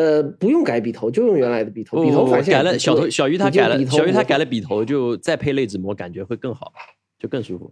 [0.00, 6.72] 呃，不用改笔头，就用原来的笔头，笔头改了小头小鱼他改了小鱼他改了了笔头，就再配类纸膜，感觉会更好，
[7.18, 7.70] 就更舒服。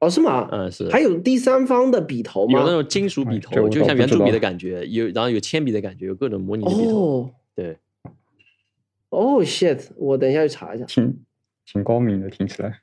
[0.00, 0.48] 哦，是吗？
[0.50, 0.88] 嗯，是。
[0.88, 2.58] 还有第三方的笔头吗？
[2.58, 6.98] 有那种金属笔头，就像圆珠笔的感觉，有然后有铅笔的感觉，有各种模拟的笔头。
[6.98, 7.76] 哦对，
[9.10, 9.88] 哦，shit！
[9.96, 10.84] 我等一下去查一下。
[10.86, 11.16] 挺
[11.64, 12.80] 挺高明的，听起来。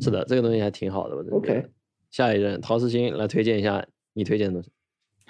[0.00, 1.16] 是的，这个东西还挺好的。
[1.16, 1.64] 我觉得 OK
[2.10, 4.70] 下一任陶思欣来推荐一下你推荐的东西。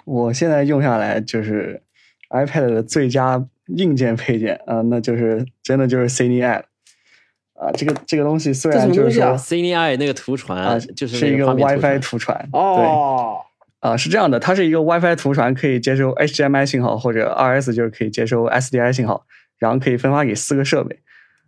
[0.03, 1.81] 我现在用下来就是
[2.29, 6.63] iPad 的最佳硬件配件啊、那就是真的就是 CineApp
[7.53, 19.25] 啊，这个这个东西虽然就是 CNI 那个图传啊，就是是一个 WiFi 图传，哦，对啊，是这样的，它是一个 WiFi 图传，可以接收 HDMI 信号或者 RS 就是可以接收 SDI 信号，
[19.57, 20.99] 然后可以分发给四个设备。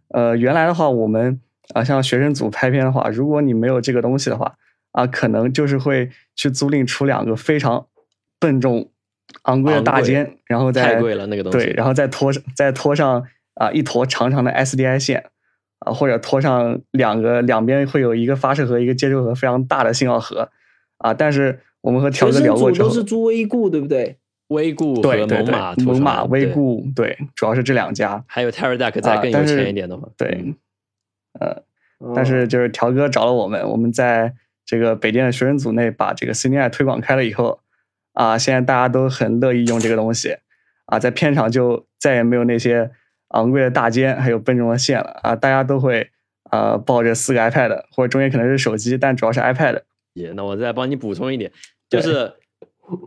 [0.09, 1.41] 呃，原来的话，我们
[1.73, 4.55] 啊像学生组拍片的话，如果你没有这个东西的话，
[4.91, 7.87] 啊，可能就是会去租赁出两个非常
[8.39, 8.89] 笨重、
[9.43, 13.23] 昂贵的大尖，然后再太贵了那个东西对，然后再拖上再拖上
[13.55, 15.25] 啊一坨长长的 SDI 线。
[15.79, 20.49] 啊，或者拖上两个两边会有一个发射盒、一个接收盒，非常大的信号盒，
[20.97, 24.17] 啊，但是我们和条哥聊过之后，都是租微固，对不对？
[24.47, 28.21] 微固和对对对猛犸，图猛犸、传对微固，对，主要是这两家。
[28.25, 30.55] 还有 Teradek 再更有钱一点的嘛，对嗯，
[31.39, 31.63] 呃，
[31.99, 34.33] 哦但是就是条哥找了我们，我们在
[34.65, 37.59] 这个北电的学生组内把这个 CNI 推广开了以后，
[38.17, 40.35] 啊，现在大家都很乐意用这个东西，
[40.85, 42.89] 啊，在片场就再也没有那些
[43.27, 45.35] 昂贵的大肩，还有笨重的线了啊！
[45.35, 46.09] 大家都会
[46.49, 49.81] 呃抱着四个 iPad，或者中间可能是手机，但主要是 iPad。
[50.13, 51.51] 也，那我再帮你补充一点，
[51.87, 52.33] 就是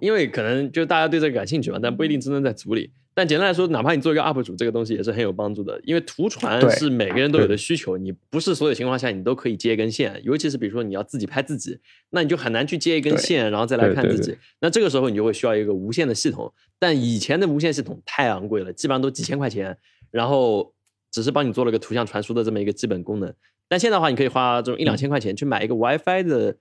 [0.01, 2.93] 因为可能就大家对这个感兴趣嘛，但不一定真的在组里。
[3.13, 11.79] 但简单来说，哪怕你做一个 UP 主，这个东西也是很有帮助的，因为图传是每个人都有的需求，你不是所有情况下你都可以接一根线，尤其是比如说你要自己拍自己，
[12.11, 14.37] 那你就很难去接一根线，然后再来看自己。
[14.61, 19.77] 那这个时候你就会需要一个无线的系统，但以前的无线系统太昂贵了，基本上都几千块钱，
[20.11, 20.73] 然后
[21.11, 23.35] 只是帮你做了个图像传输的这么一个基本功能。
[23.69, 26.57] 但现在的话，你可以花这种一两千块钱去买一个 WiFi 的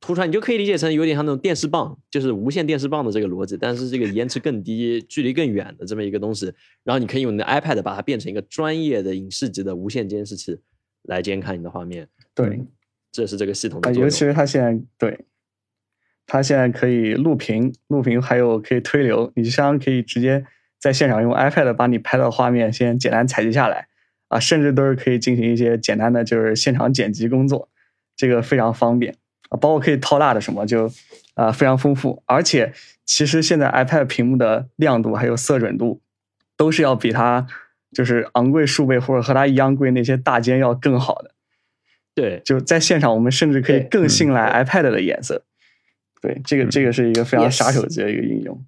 [0.00, 6.52] 图传，你就可以理解成有点像那种电视棒，就是无线电视棒的这个逻辑，但是这个延迟更低、距离更远的这么一个东西。
[6.84, 10.58] 然后你可以用你的 iPad 把它变成一个专业的影视级的无线监视器
[11.02, 12.08] 来监看你的画面。
[12.34, 12.60] 对，
[13.10, 13.80] 这是这个系统。
[13.94, 15.24] 尤其是它现在对，
[16.26, 20.44] 它现在可以录屏，录屏还有可以推流，你相当于可以直接
[20.78, 23.88] 在现场用 iPad 把你拍到的画面先简单采集下来
[24.28, 27.70] 啊，甚至都是可以进行一些简单的就是现场剪辑工作，
[28.14, 29.16] 这个非常方便啊，
[29.50, 30.90] 包括可以掏大的什么就
[31.34, 32.72] 啊非常丰富，而且
[33.04, 36.00] 其实现在 iPad 屏幕的亮度还有色准度
[36.56, 37.46] 都是要比它
[37.92, 41.32] 就是昂贵数倍或者和它一样贵那些大件要更好的。
[42.14, 45.44] 对，就在现场，我们甚至可以更信赖 iPad 的颜色。
[46.22, 48.64] 对，这个这个是一个非常杀手级的一个应用。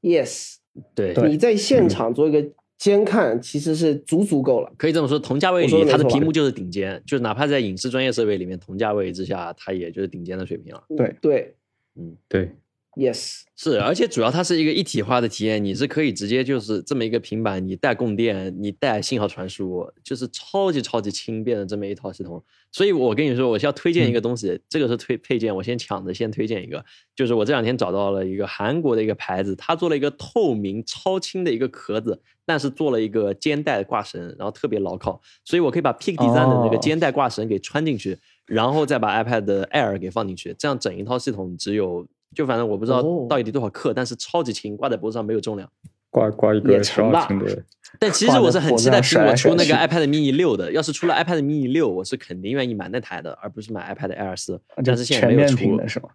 [0.00, 0.56] Yes，
[0.94, 4.72] 对你在现场做一个监看，其实是足足够了。
[4.76, 10.84] 可以这么说，同价位里它的屏幕就是顶尖，就是哪怕在影视专业设备里面，同价位之下，它也就是顶尖的水平了。
[10.96, 11.14] 对。
[11.20, 11.56] 对。
[11.96, 12.16] 嗯。
[12.28, 12.50] 对，
[12.96, 22.42] ，Yes，是，而且主要它是一个一体化的体验，你是可以直接就是这么一个平板，你带供电，你带信号传输，就是超级超级轻便的这么一套系统。
[22.72, 42.06] 所以我跟你说，我是要推荐一个东西，这个是推配件，我先抢着先推荐一个，就是我这两天找到了一个韩国的一个牌子，它做了一个透明超轻的一个壳子，但是做了一个肩带挂绳，然后特别牢靠，所以我可以把 Peak Design 的那个哦肩带挂绳给穿进去，然后再把 iPad Air 给放进去，这样整一套系统只有。
[42.34, 45.70] 就反正我不知道哦到底多少克，但是超级轻，挂在脖子上没有重量。
[46.10, 47.64] 挂挂一个十成吧二寸的，
[47.98, 50.70] 但其实我是很期待苹果出那个 iPad mini 六的。
[50.70, 54.60] 要是出了 iPad mini 六，我是肯定愿意买那台的，而不是买 iPad Air 四。
[54.84, 55.58] 但是现在没有出。
[55.88, 56.10] 是吗？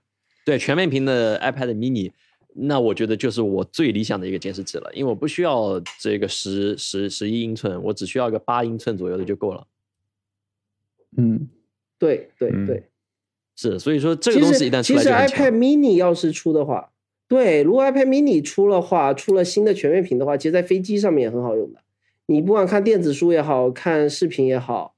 [0.46, 2.14] 对，全面屏的 iPad mini，
[2.54, 9.68] 那我觉得就是我最理想的一个监视器了，因为我不需要这个十十十一英寸，我只需要一个八英寸左右的就够了。
[11.18, 11.46] 嗯，
[11.98, 12.89] 对对嗯对。
[13.62, 15.58] 是，所以说这个东西一实其实旦出来就很 iPad。
[15.58, 16.92] mini 要是出的话，
[17.28, 21.82] 对，如果 iPad mini 出的话，出了新的全面屏的话，其实在飞机上面也很好用的。
[22.28, 24.96] 你不管看电子书也好看视频也好，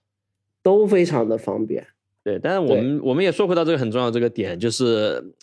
[0.62, 1.88] 都非常的方便。
[2.24, 5.34] 对，但是我们我们也说回到这个很重要的这个点，就是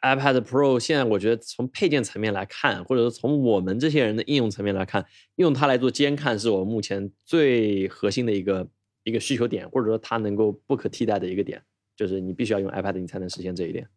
[0.00, 5.04] i iPad Pro 现在我觉得从配件层面来看，或者说从我们这些人的应用层面来看，
[5.36, 8.66] 用它来做监看是我们目前最核心的一个
[9.04, 11.60] 一个需求点，或者说它能够不可替代的一个点，
[11.96, 13.88] 就是你必须要用 iPad 你才能实现这一点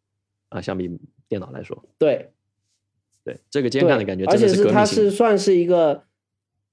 [0.49, 0.89] 啊，相比
[1.27, 2.29] 电脑来说，对，
[3.23, 4.85] 对这个监看的感觉而且是它。
[4.85, 6.03] 是算是一个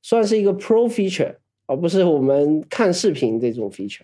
[0.03, 4.03] 算是一个 Pro feature，而不是我们看视频这种 feature。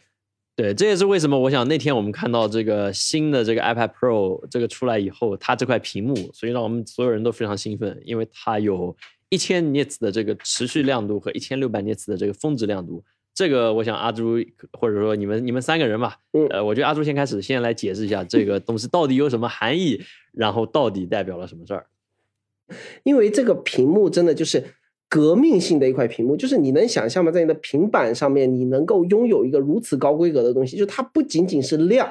[0.56, 8.96] 对，这也是为什么我想那天我们看到这个新的这个 iPad Pro 这个出来以后，它这块屏幕，所以让我们所有人都非常兴奋，因为它有
[9.28, 13.04] 一千 nits 的这个持续亮度和一千六百 nits 的这个峰值亮度。
[13.38, 14.36] 这个我想阿朱
[14.72, 21.86] 或者说你们你们三个人吧，嗯呃，我觉得阿朱先开始先来解释一下这个东西到底有什么含义，然后到底代表了什么事儿。
[23.04, 24.64] 因为这个屏幕真的就是
[25.08, 27.30] 革命性的一块屏幕，就是你能想象吗？
[27.30, 32.06] 在你的平板上面，你能够拥有一个如此高规格的东西，就它不仅仅是亮，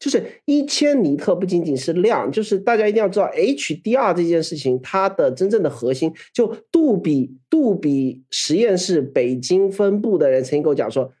[0.00, 11.12] 就是一千尼特，不仅仅是亮，就是大家一定要知道 HDR 这件事情，它的真正的核心，就杜比杜比实验室北京分部的人曾经跟我讲说，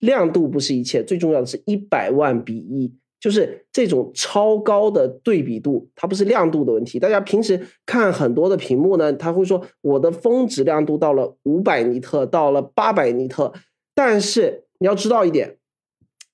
[0.00, 2.92] 亮度不是一切，最重要的是一百万比一。
[3.24, 7.00] 就是这种超高的对比度，它不是亮度的问题。
[7.00, 13.50] 大家平时看很多的屏幕呢，它会说我的峰值亮度到了五百尼特，到了八百尼特，
[13.94, 15.56] 但是你要知道一点，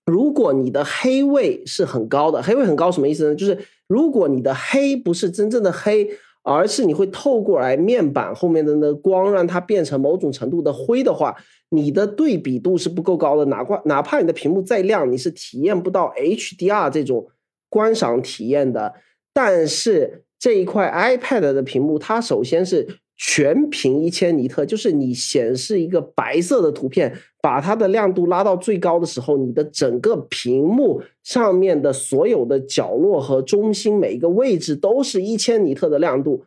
[0.04, 3.36] 如果你的黑位是很高的，黑位很高什么意思呢？
[3.36, 6.10] 就是如果你的黑不是真正的黑，
[6.42, 11.36] 而是你会透过来面板后面的那光，让它变成某种程度的灰的话，
[11.68, 13.44] 你的对比度是不够高的。
[13.46, 17.28] 哪怕哪怕你的屏幕再亮，你是体验不到 HDR 这种
[17.68, 18.94] 观赏体验的。
[19.32, 36.44] 但是这一块 iPad 的屏幕，它首先是全屏一千尼特，就是你显示一个白色的图片，把它的亮度拉到最高的时候，你的整个屏幕上面的所有的角落和中心每一个位置都是一千尼特的亮度。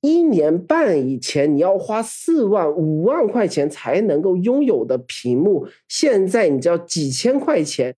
[0.00, 7.94] 一年半以前你要花四万五万块钱才能够拥有的屏幕，现在你只要几千块钱。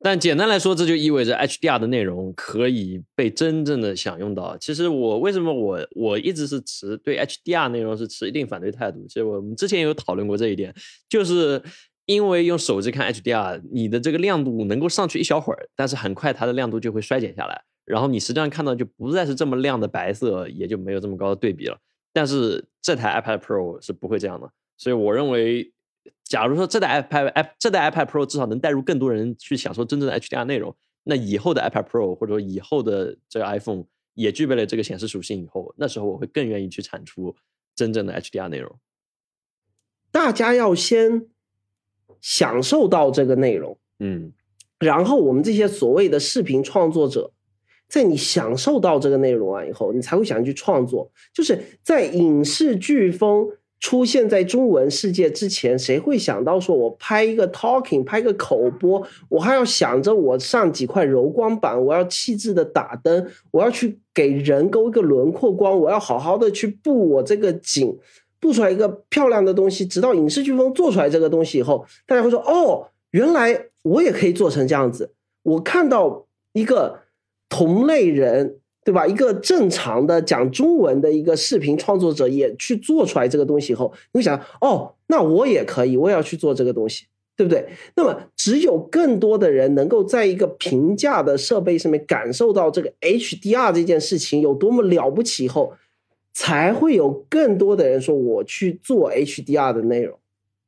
[0.00, 4.56] 但简单来说，这就意味着 HDR 的内容可以被真正的享用到。
[4.58, 9.04] 其实我为什么我我一直是持对 HDR 内容是持一定反对态度。
[9.08, 10.74] 其实我们之前有讨论过这一点，
[11.08, 11.60] 就是
[12.04, 17.62] 因为用手机看 HDR，你的这个亮度能够上去一小会儿，但是很快它的亮度就会衰减下来。
[17.84, 21.78] 然后你实际上看到就不再是这么亮的白色，也就没有这么高的对比了。
[22.12, 25.72] 但是这台 iPad Pro 是不会这样的，所以我认为，
[26.28, 33.84] 假如说这代 iPad i 这代 iPad Pro 至少能带入更多人去享受真正的 HDR 内容，那以后的 iPad Pro 或者说以后的这个 iPhone
[34.14, 37.34] 也具备了这个显示属性以后，那时候我会更愿意去产出
[37.74, 38.76] 真正的 HDR 内容。
[40.10, 41.26] 大家要先
[42.20, 44.32] 享受到这个内容，嗯，
[44.78, 47.32] 然后我们这些所谓的视频创作者。
[47.88, 51.08] 在你享受到这个内容完以后，你才会想去创作。
[51.32, 67.96] 就是在影视飓风出现在中文世界之前，谁会想到说我拍一个 talking，拍个口播，我还要想着我上几块柔光板，我要气质的打灯，我要去给人勾一个轮廓光，我要好好的去布我这个景，
[68.40, 69.84] 布出来一个漂亮的东西。
[69.86, 75.12] 直到影视飓风做出来这个东西以后，大家会说：“哦，原来我也可以做成这样子。”
[75.42, 77.00] 我看到一个。
[77.48, 79.04] 同类人，对吧？
[79.04, 87.68] 一个正常的讲中文的一个视频创作者也去做出来这个东西以后，你会想，哦，那我也可以，我也要去做这个东西，对不对？
[87.96, 95.72] 那么，只有更多的人能够在一个平价的设备上面感受到这个 HDR 这件事情有多么了不起以后，
[96.32, 100.16] 才会有更多的人说我去做 HDR 的内容，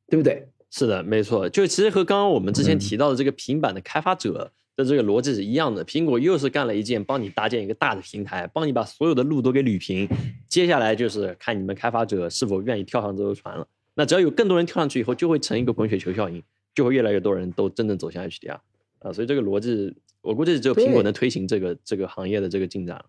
[0.09, 0.48] 对不对？
[0.72, 1.48] 是的，没错。
[1.48, 4.50] 就其实和刚刚我们之前提到的这个平板的开发者。
[4.79, 10.09] 的这个逻辑是一样的，苹果又是干了一件帮你搭建一个大的平台，帮你把所有的路都给捋平。
[10.49, 13.67] 接下来就是看你们开发者是否愿意跳上这艘船了。
[13.95, 16.41] 那只要有更多人跳上去以后，就会成一个滚雪球效应，
[16.77, 18.61] 就会越来越多人都真正走向 HDR
[19.01, 19.12] 啊。
[19.12, 23.05] 所以这个逻辑，我估计只有苹果能推行这个这个行业的这个进展。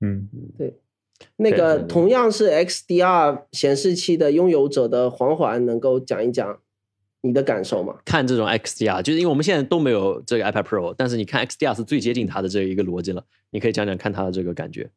[0.00, 0.28] 嗯，
[0.58, 0.74] 对。
[1.36, 6.58] 那个同样是 XDR 显示器的拥有者的黄环，能够讲一讲。
[7.28, 7.94] 你的感受吗？
[8.06, 13.22] 看这种 XDR，就是因为我们现在都没有这个 iPad Pro，但是你看 XDR 是最接近它的这一个逻辑了。
[13.50, 14.90] 你可以讲讲看它的这个感觉。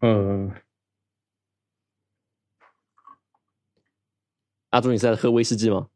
[0.00, 0.52] 嗯，
[4.70, 5.88] 阿朱，你是在喝威士忌吗？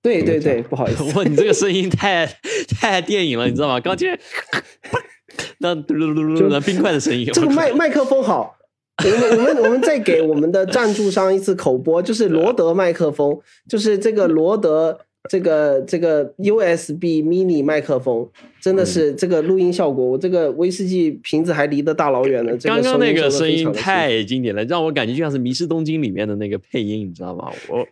[0.00, 2.24] 对对对，不好意思， 哇，你这个声音太
[2.80, 3.80] 太电影了，你知道吗？
[3.80, 4.16] 刚听，
[5.58, 8.56] 那嘟噜噜噜的冰块的声音，这个麦麦克风好。
[9.04, 13.38] 我们我们我们再给我们的赞助商一次口播，就是罗德麦克风，
[13.68, 18.28] 就是这个罗德这个这个 USB mini 麦克风，
[18.60, 22.56] 真的是这个录音效果，我这个威士忌瓶子还离得大老远呢。
[22.62, 27.50] 刚刚那个声音太经典了，让我感觉就像是《迷失东京》里面的那个配音，你知道吗？
[27.68, 27.86] 我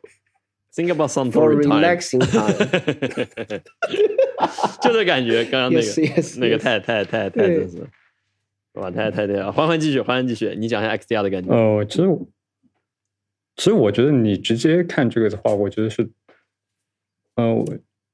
[0.75, 3.61] think about some for relaxing time，
[4.81, 5.87] 就这感觉，刚刚那个
[6.39, 7.79] 那个太太太太真是。
[8.75, 9.51] 哇，太太对了！
[9.51, 11.53] 欢欢继续，欢欢继续，你讲一下 XDR 的感觉。
[11.53, 12.09] 呃，其实，
[13.57, 16.09] 其实我觉得你直接看这个的话，我觉得是，
[17.35, 17.67] 呃，我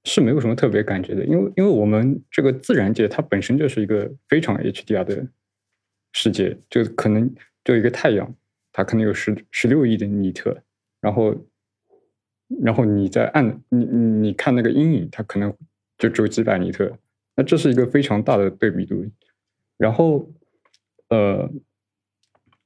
[0.05, 5.27] 是没有什么特别感觉的，因为因为我们这个自然界它本身就是一个非常 HDR 的
[6.13, 8.35] 世界，就可能就一个太阳，
[8.73, 10.63] 它可能有十十六亿的尼特，
[11.03, 11.37] 然后，
[12.63, 15.55] 然后你在暗你你看那个阴影，它可能
[15.99, 16.97] 就只有几百尼特，
[17.37, 19.05] 那这是一个非常大的对比度，
[19.77, 20.27] 然后。
[21.09, 21.49] 呃，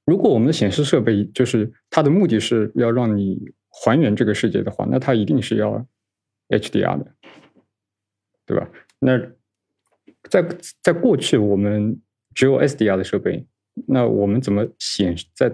[0.06, 5.86] 如果我们的显示设备就是它的目的是要让你还原这个世界的话，那它一定是要
[6.48, 7.14] HDR 的，
[8.46, 8.68] 对吧？
[8.98, 9.18] 那
[10.28, 10.42] 在
[10.82, 12.00] 在过去我们
[12.34, 13.46] 只有 SDR 的设备，
[13.86, 15.52] 那我们怎么显在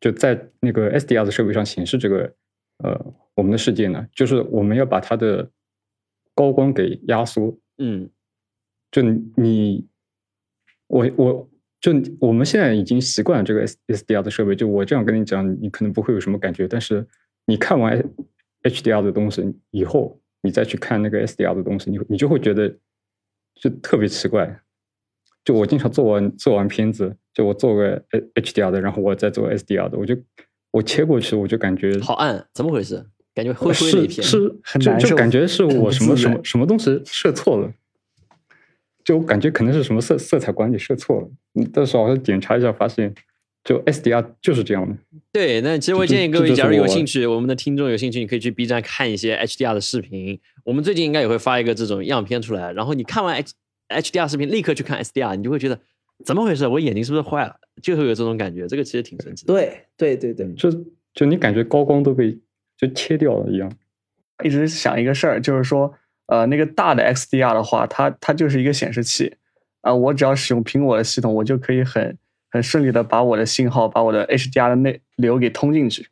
[0.00, 2.34] 就在那个 SDR 的设备上显示这个
[2.78, 4.08] 呃我们的世界呢？
[4.12, 5.50] 就是我们要把它的
[6.34, 8.10] 高光给压缩，嗯，
[8.90, 9.86] 就你
[10.86, 11.50] 我我。
[11.84, 16.66] 就我们现在已经习惯了这个 S S D R 的设备，就我这样跟你讲，你可能不会有什么感觉。
[16.66, 17.06] 但是
[17.44, 18.02] 你看完
[18.62, 22.74] H D R 的东西以后，你再去看那个 S D R 的东西，你你就会觉得
[23.60, 24.62] 就特别奇怪。
[25.44, 30.16] 就我经常做完做完片子，就我做个 H D R 的，然后我再做 S D R 的，我就
[30.70, 33.04] 我切过去，我就感觉好暗，怎么回事？
[33.34, 34.38] 感觉灰灰的一片，是
[34.80, 37.70] 就就感觉是我什么什么什么东西设错了。
[39.04, 43.14] 就我感觉可能是什么色色彩管理设错了，你到时候我检查一下，发现
[43.62, 44.96] 就 SDR 就是这样的。
[45.30, 50.40] 对，那其实我建议各位，假如有兴趣，我们的听众有兴趣，你可以去 B 站看一些 HDR 的视频。
[50.64, 53.52] 我们最近应该也会发一个这种样片出来，然后你看完 H
[53.88, 55.78] HDR 视频，立刻去看 SDR，你就会觉得
[56.24, 56.66] 怎么回事？
[56.66, 57.54] 我眼睛是不是坏了？
[57.82, 59.52] 就会有这种感觉，这个其实挺神奇的。
[59.52, 60.70] 对对对对，就
[61.12, 62.38] 就你感觉高光都被
[62.78, 63.70] 就切掉了一样。
[64.42, 65.92] 一直想一个事儿，就是说，
[66.26, 69.36] 呃，那个大的 XDR 的话，它它就是一个显示器
[69.82, 72.16] 啊、我只要使用苹果的系统，我就可以很
[72.50, 76.08] 很顺利的把我的信号，把我的 HDR 的内流给通进去。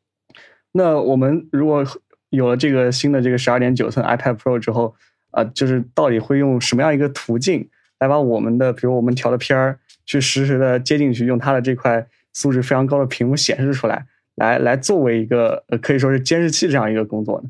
[0.73, 1.83] 那我们如果
[2.29, 4.95] 有了这个新的这个十二点九寸 iPad Pro 之后，
[5.31, 14.05] 啊、就是到底会用什么样一个途径来把我们的，比如我们调的片儿，去实时的接进去，用它的这块素质非常高的屏幕显示出来，
[14.35, 17.49] 来来作为一个呃可以说是监视器这样一个工作呢？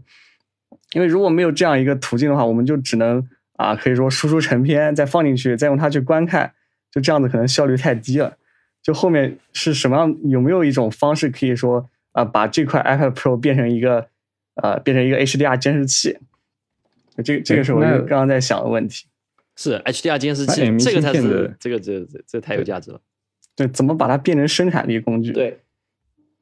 [0.93, 3.27] 因为如果没有这样一个途径的话，我们就只能
[3.57, 6.53] 啊，可以说输出成片，再放进去，再用它去观看，
[6.91, 8.37] 就这样子可能效率太低了。
[8.83, 10.17] 就后面是什么样？
[10.25, 14.09] 有没有一种方式可以说啊，把这块 iPad Pro 变成一个
[14.55, 16.19] 呃，变成一个 HDR 监视器？
[17.25, 19.07] 这这个是我那刚刚在想的问题。
[19.55, 23.01] 是 HDR 监视器，这个才是这个这个这个这个太有价值了。
[23.55, 25.61] 对，怎么把它变成生产力工具？，对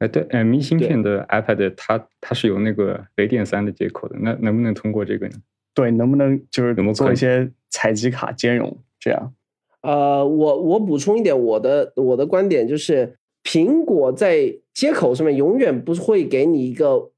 [0.01, 5.33] 哎，对，M 1芯片的 iPad 它它是有那个雷电三的接口的，那能不能通过这个呢？
[5.75, 8.75] 对，能不能就是有没有做一些采集卡兼容？
[8.99, 9.33] 这样，
[9.81, 17.11] 呃，我我补充一点，我的我的观点就是，苹果在接口上面永远不会给你一个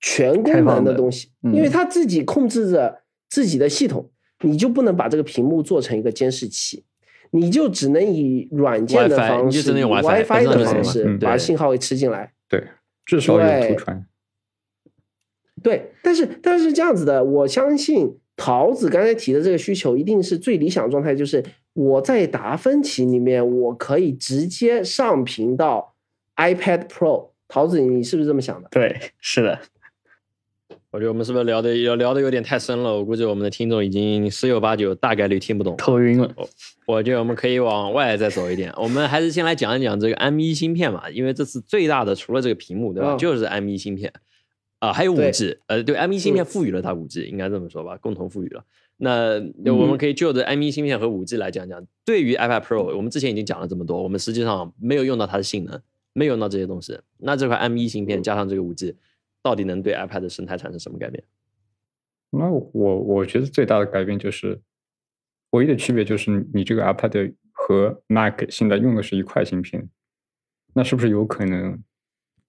[0.00, 4.10] 全功能的的东西，嗯因为它自己控制着自己的系统，
[4.40, 6.84] 你就不能把这个屏幕做成一个监视器，
[7.30, 12.32] 你就只能以软件的方式、你就只能用以 WiFi 的方式把信号给吃进来。
[12.48, 12.62] 对，
[13.04, 14.06] 至少有对图传。
[15.62, 25.94] 对，但是但是这样子的，我相信桃子刚才提的这个需求，一定是最理想状态，就是我在达芬奇里面，我可以直接上屏到
[26.36, 27.30] iPad Pro。
[27.46, 28.68] 桃子，你是不是这么想的？
[28.70, 29.60] 对，是的，
[30.94, 32.94] 我觉得我们是不是聊的聊聊的有点太深了？
[32.94, 35.76] 我估计我们的听众已经十有八九大概率听不懂。
[35.76, 36.32] 头晕了。
[36.86, 43.16] 我觉得我们可以往外再走一点，我们还是先来讲一讲这个 M 1芯片嘛，因为这次最大的除了这个屏幕，对吧？
[43.16, 44.12] 嗯就是 M 1芯片
[44.78, 48.62] 啊、还有五 G，呃，对 M 1芯片嗯赋予了它五 G，、应该这么说吧，共同赋予了。
[48.98, 55.80] 那那我们可以就着 M 1芯片和五 G 来讲讲，对于 iPad Pro，我们之前已经讲了这么多，我们实际上没有用到它的性能，
[56.12, 56.96] 没有用到这些东西。
[57.18, 58.94] 那这块 M 1芯片加上这个五 G，
[59.44, 61.22] 到底能对 iPad 的生态产生什么改变？
[62.30, 64.62] 那我我觉得最大的改变就是，
[65.50, 69.90] 唯一的区别就是你这个 iPad 和 Mac 现在用的是一块芯片，
[70.72, 71.84] 那是不是有可能，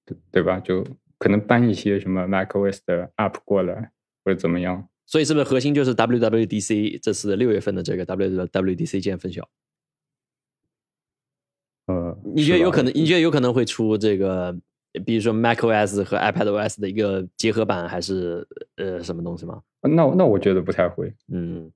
[0.06, 0.62] 对对吧？
[0.62, 0.88] 就
[1.18, 3.92] 可能搬一些什么 macOS 的 App 过来，
[4.24, 4.88] 或者怎么样？
[5.06, 9.50] 所以是不是核心就是 WWDC 这次六月份的这个 WWDC 见分晓？
[11.88, 12.92] 呃，你觉得有可能？
[12.96, 14.58] 你觉得有可能会出这个，
[15.06, 19.62] 比如说 macOS 和 iPadOS 的一个结合版，还是呃什么东西吗？
[19.82, 21.14] 那那我觉得不太会。
[21.32, 21.72] 嗯，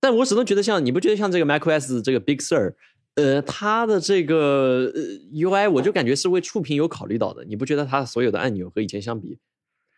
[0.00, 2.74] 但我始终觉得像你不觉得像这个 macOS 这个 Big Sur，
[3.14, 5.00] 呃，它的这个呃
[5.32, 7.44] UI 我就感觉是为触屏有考虑到的。
[7.44, 9.38] 你不觉得它所有的按钮和以前相比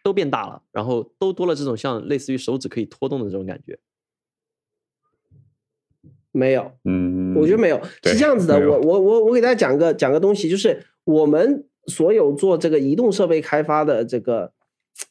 [0.03, 3.79] 都变大了，然后都多了这种像类似于手指可以拖动的这种感觉？
[6.37, 8.59] 没有，嗯，我觉得没有，是这样子的。
[8.59, 14.53] 我我我我给大家讲个讲个东西，就是我们所有做这个移动设备开发的这个，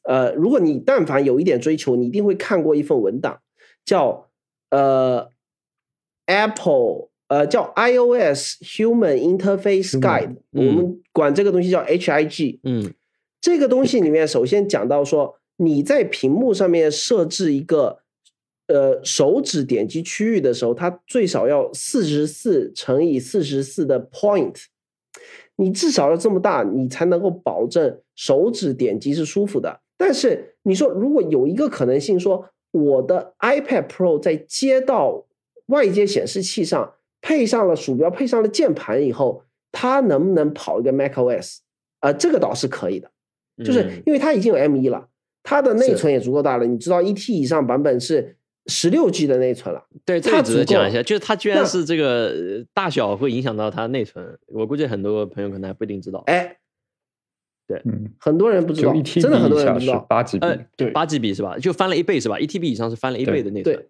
[0.03, 3.39] 呃，如果你但凡有一点追求，你一定会看过一份文档，
[3.85, 4.29] 叫
[4.69, 5.29] 呃
[6.25, 12.59] Apple 呃叫 iOS Human Interface Guide，、嗯我们管这个东西叫 HIG。
[12.63, 12.93] 嗯
[13.41, 17.99] 这个东西里面，首先讲到说，你在屏幕上面设置一个
[18.67, 24.55] 呃手指点击区域的时候，它最少要四十四乘以四十四的 point，
[25.55, 29.81] 你至少要这么大，你才能够保证手指点击是舒服的。
[29.97, 35.25] 但是你说，如果有一个可能性说，我的 iPad Pro 在接到
[35.67, 41.57] 外接显示器上，配上了鼠标，配上了键盘以后，它能不能跑一个 macOS？
[41.99, 43.09] 啊、这个倒是可以的。
[43.63, 45.07] 就是嗯因为它已经有 M 1了，
[45.43, 46.65] 它的内存也足够大了。
[46.65, 48.35] 你知道一 T 以上版本是
[48.67, 56.23] 十六 G 的内存了，对，这它个值得足够讲一下，就是它居然那是这个呃大小会影响到它内存，我估计很多朋友可能还不一定知道。
[56.27, 56.57] 哎，
[57.85, 59.99] 嗯，很多人不知道真的很多人不知道。
[60.07, 61.57] 八 GB，、呃，对八 GB 是吧？
[61.57, 62.39] 就翻了一倍是吧？
[62.39, 63.75] 一 TB 以上是翻了一倍的内存。
[63.75, 63.89] 对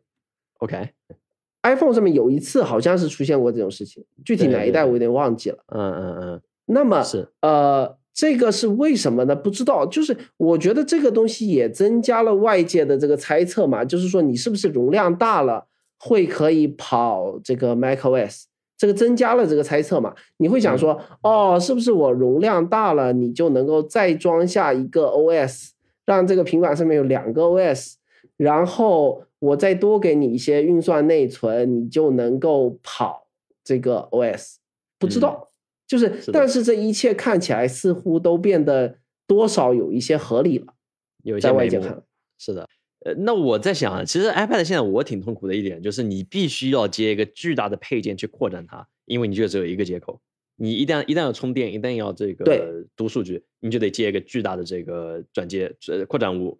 [0.60, 5.58] OK，iPhone 上面有一次好像是出现过这种事情，具体对对对哪一代我有点忘记了。
[5.68, 9.36] 嗯嗯嗯，那么是呃，这个是为什么呢？
[9.36, 15.68] 不知道，就是我觉得这个东西也增加了外界的这个猜测嘛，就是说你是不是容量大了
[16.00, 18.44] 会可以跑这个 macOS，
[18.78, 20.14] 这个增加了这个猜测嘛？
[20.38, 25.70] 你会想说，哦，是不是我容量大了，你就能够再装下一个 OS，
[26.06, 27.94] 让这个平板上面有两个 OS，
[28.38, 33.26] 然后我再多给你一些运算内存，你就能够跑
[33.64, 34.58] 这个 OS，
[35.00, 35.48] 不知道，
[35.94, 40.74] 就是是但是这一切看起来似乎都变得多少有一些合理了，
[41.22, 42.04] 有一些在外界看。
[42.40, 42.68] 是的，
[43.06, 50.20] 呃，那我在想啊，其实 iPad 现在我挺痛苦的一点就是，你必须要接一个巨大的配件去扩展它，因为你就只有一个接口。
[50.56, 56.60] 你一旦一旦要充电，一旦要这个读数据，你就得接一个巨大的这个转接呃扩展坞，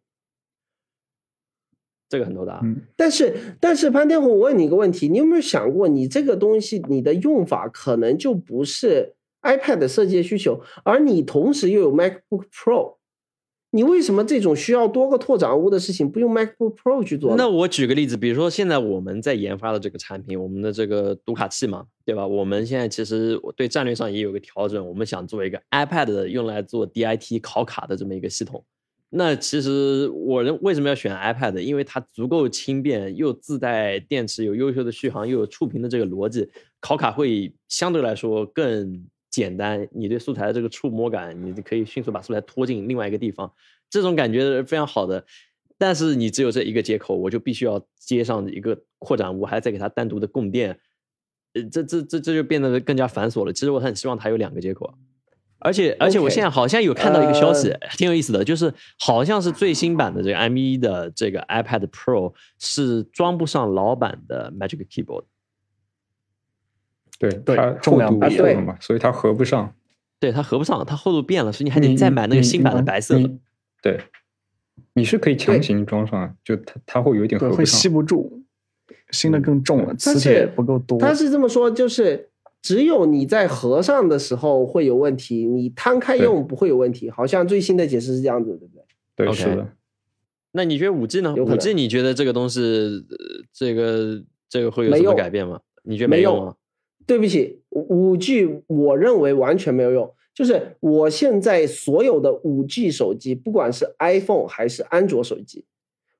[2.08, 2.60] 这个很头大。
[2.64, 12.96] 嗯，但是，但是潘天红，我问你一个问题，你有没有想过，你这个东西你的用法可能就不是 iPad 的设计需求，而你同时又有 MacBook Pro，
[13.72, 17.36] 你为什么这种需要多个拓展坞的事情不用 MacBook Pro 去做？
[17.36, 22.26] 那我举个例子，比如说现在我们在研发的这个产品，我们的这个读卡器嘛，对吧？
[22.26, 28.64] 我们现在其实对战略上也有个调整，我们想做一个 iPad 的用来做 DIT 考卡的这么一个系统。
[29.16, 31.60] 那其实我认为什么要选 iPad？
[31.60, 39.88] 因为它足够轻便，又自带电池，有优秀的续航，又有触屏的这个逻辑，考卡会相对来说更简单。
[39.92, 43.52] 你对素材的这个触摸感，你可以迅速把素材拖进另外一个地方，
[43.90, 45.26] 这种感觉是非常好的。
[45.80, 50.80] 但是你只有这一个接口，我就必须要接上一个扩展坞，还再给它单独的供电，
[51.54, 53.52] 呃，这这这这就变得更加繁琐了。
[53.52, 54.94] 其实我很希望它有两个接口，啊
[55.66, 65.24] 而且而且我现在好像有看到一个消息呃挺有意思的，就是好像是最新版的这个 M1 的这个 iPad Pro 是装不上老版的 Magic Keyboard，
[67.30, 69.74] 对，对它重厚度变量不一样了嘛，所以它合不上。
[70.20, 73.30] 对它合不上，它厚度变了，所以你还得再买那个新版的白色的。
[73.82, 74.00] 对，
[74.94, 77.88] 你是可以强行装上，就它它会有一点合对，不会吸。
[77.88, 78.44] 不住，
[79.12, 80.98] 新的更重了，磁铁不够多。
[80.98, 82.30] 他是这么说，就是
[82.62, 87.10] 只有你在合上的时候会有问题，你摊开用不会有问题。
[87.10, 89.28] 好像最新的解释是这样子，对不对？
[89.28, 89.68] 对是的。
[90.52, 91.34] 那你觉得五 G 呢？
[91.36, 93.18] 五 G 你觉得这个东西，呃
[93.52, 95.60] 这个这个会有什么改变吗？
[95.84, 96.56] 你觉得没用用吗？
[97.06, 100.14] 对不起，五 G 我认为完全没有用。
[100.34, 105.66] 就是我现在所有的五 G 手机，不管是 iPhone 还是安卓手机，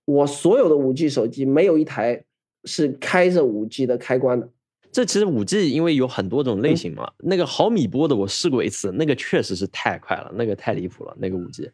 [0.06, 2.24] 我所有的五 G 手机没有一台
[2.66, 4.48] 是开着五 G 的开关的。
[4.92, 11.72] 这其实五 G 因为有很多种类型嘛，那个毫米波的我试过一次，那个确实是太快了，那个太离谱了，那个五 G。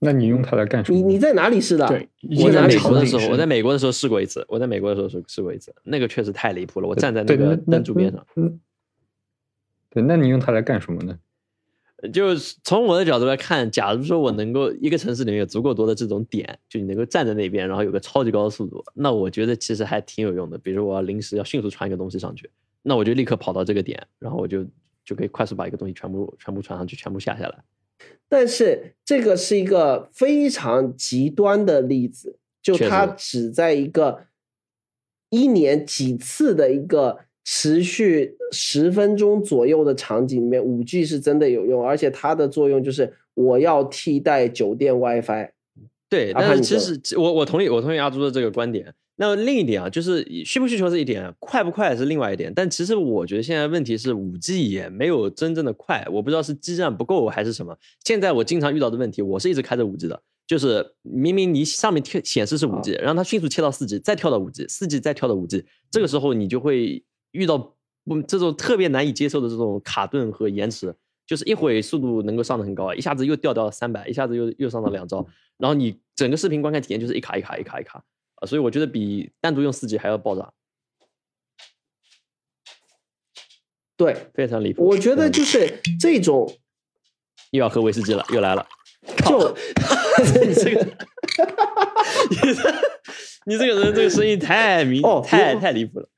[0.00, 0.98] 那你用它来干什么？
[0.98, 1.86] 你你在哪里试的？
[1.88, 2.08] 对，
[2.42, 8.24] 我在美国的时候，我在美国的时候试过一次，我在美国的时候试试过一次，那个确实太离谱了，我站在那个那灯柱边上。。
[8.34, 8.50] 那那
[9.90, 11.18] 对，那你用它来干什么呢？
[12.12, 20.56] 就是从我的角度来看，假如说我能够一个城市里面有足够多的这种点，就你能够站在那边，然后有个超级高的速度，那我觉得其实还挺有用的。
[20.58, 22.48] 比如我要临时要迅速传一个东西上去，
[22.82, 24.64] 那我就立刻跑到这个点，然后我就
[25.04, 27.58] 就可以快速把一个东西全部全部传上去，全部下下来。
[28.28, 34.26] 但是这个是一个非常极端的例子，就它只在一个
[35.30, 45.50] 一年几次的一个持续十分钟左右的场景里面，五 G 是真的有用，而且它的作用就是我要替代酒店 WiFi。
[46.08, 48.94] 对，但是其实我我同意我同意阿朱的这个观点。
[49.20, 52.52] 那另一点啊，就是需不需求是一点，快不快是另外一点。
[52.54, 57.76] 但其实我觉得现在问题是五 G 也没有真正的快，我不知道是基站不够还是什么。
[58.04, 67.58] 现在我经常遇到的问题，我是一直开着五 G 的，就是明明你上面贴显示是五 G，然后它迅速切到四 G，再跳到五 G，四 G 再跳到五 G，这个时候你就会遇到
[68.04, 70.94] 不这种特别难以接受的这种卡顿和延迟。
[71.28, 75.24] 就是一会速度能够上的很高，一下子又掉到三百，一下子又又上到两兆，
[75.58, 78.02] 然后你整个视频观看体验就是一卡一卡一卡一卡
[78.36, 80.50] 啊，所以我觉得比单独用四 G 还要爆炸，
[83.98, 84.86] 对，非常离谱。
[84.86, 86.50] 我觉得就是这种
[87.50, 88.66] 又要喝威士忌了，又来了。
[89.26, 89.38] 就
[90.46, 90.86] 你这个，
[92.30, 92.74] 你这
[93.44, 96.08] 你这个人这个声音太明，哦太太离谱了。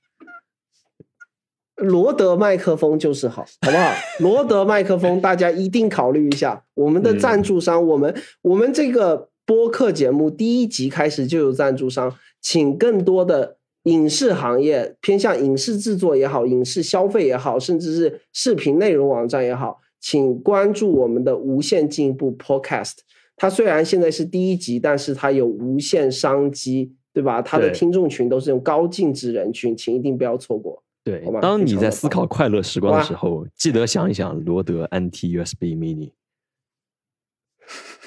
[1.81, 3.93] 罗德麦克风就是好， 好不好？
[4.21, 6.65] 罗德麦克风，大家一定考虑一下。
[6.75, 22.99] 我们的赞助商，我们我们这个播客节目第一集开始就有赞助商，请更多的影视行业偏向影视制作也好，影视消费也好，甚至是视频内容网站也好，请关注我们的无限进步 Podcast。
[23.37, 27.41] 它虽然现在是第一集，但是它有无限商机，对吧？
[27.41, 30.83] 它的听众群都是用高净值人群，请一定不要错过。
[31.11, 36.13] 对，当你在思考快乐时光的时候，记得想一想罗德 NT USB Mini。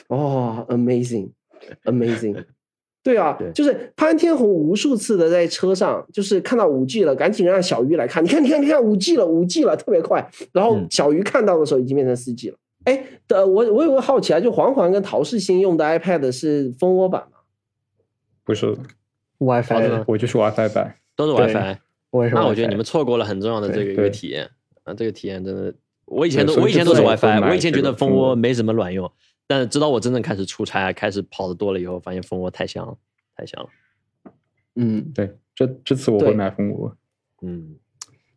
[0.08, 2.46] 哦，amazing，amazing，
[3.04, 10.30] 对啊对，就是潘天红无数次的在车上，就是看到五 G 了，赶紧让小鱼来看，你看，你看，你看，五 G 了，五 G 了，特别快。
[10.52, 12.58] 然后嗯小鱼看到的时候已经变成四 G 了。
[12.86, 17.38] 哎，的，我我有个好奇啊，就黄黄跟陶世新用的 iPad 是蜂窝版吗？
[18.44, 18.76] 不是
[19.40, 20.96] ，WiFi 的我就是 WiFi 版。
[21.16, 21.78] 都是 WiFi，
[22.14, 22.42] 我也是 WiFi。
[22.42, 24.48] 那我觉得你们错过了很重要的这个一个体验
[24.84, 25.74] 啊，这个体验真的，
[26.06, 29.12] 我以前都以我以前都是 WiFi，我以前觉得蜂蜂窝窝没什么卵用，
[29.48, 32.96] 但是直到我真正开始出差，开始跑的多了以后，发现蜂窝太香了，
[33.36, 33.70] 太香了。
[34.76, 36.96] 嗯，对，这这次我会买蜂窝。
[37.42, 37.76] 嗯，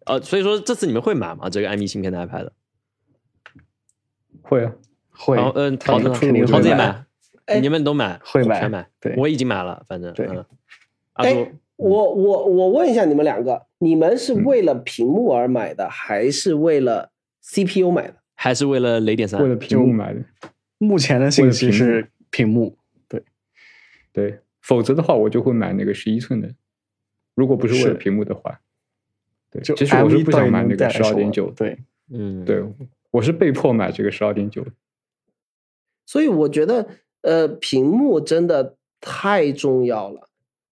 [0.07, 1.51] 呃，所以说这次你们会买吗？
[1.51, 2.49] 这个 i 芯片的 iPad？
[4.43, 4.73] 会啊，
[5.11, 7.05] 会然后，嗯，桃子呢肯定会买桃子也买，
[7.47, 8.89] 哎你们都买，会买全买。
[9.01, 10.45] 对我已经买了，反正对嗯。
[11.15, 17.11] 阿哎朱，我我我问一下你们两个，你们是嗯为了屏幕而买的，还是为了
[17.43, 18.17] CPU 买的？
[18.35, 19.49] 还是为了雷电三为？
[19.49, 20.21] 了屏幕买的。
[20.79, 22.77] 目前的信息是屏幕，
[23.09, 23.23] 对，
[24.13, 26.51] 对，否则的话我就会买那个十一寸的。
[27.35, 28.61] 如果不是为了屏幕的话，
[29.51, 31.79] 对，就其实我是 M1 到底不想买那个十二点九，对，
[32.11, 32.63] 嗯，对，
[33.11, 34.67] 我是被迫买这个十二点九。
[36.05, 36.89] 所以我觉得，
[37.23, 40.26] 呃，屏幕真的太重要了。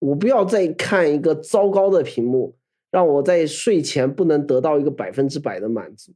[0.05, 2.55] 我不要再看一个糟糕的屏幕，
[2.90, 6.12] 让我在睡前不能得到一个百分之百的满足。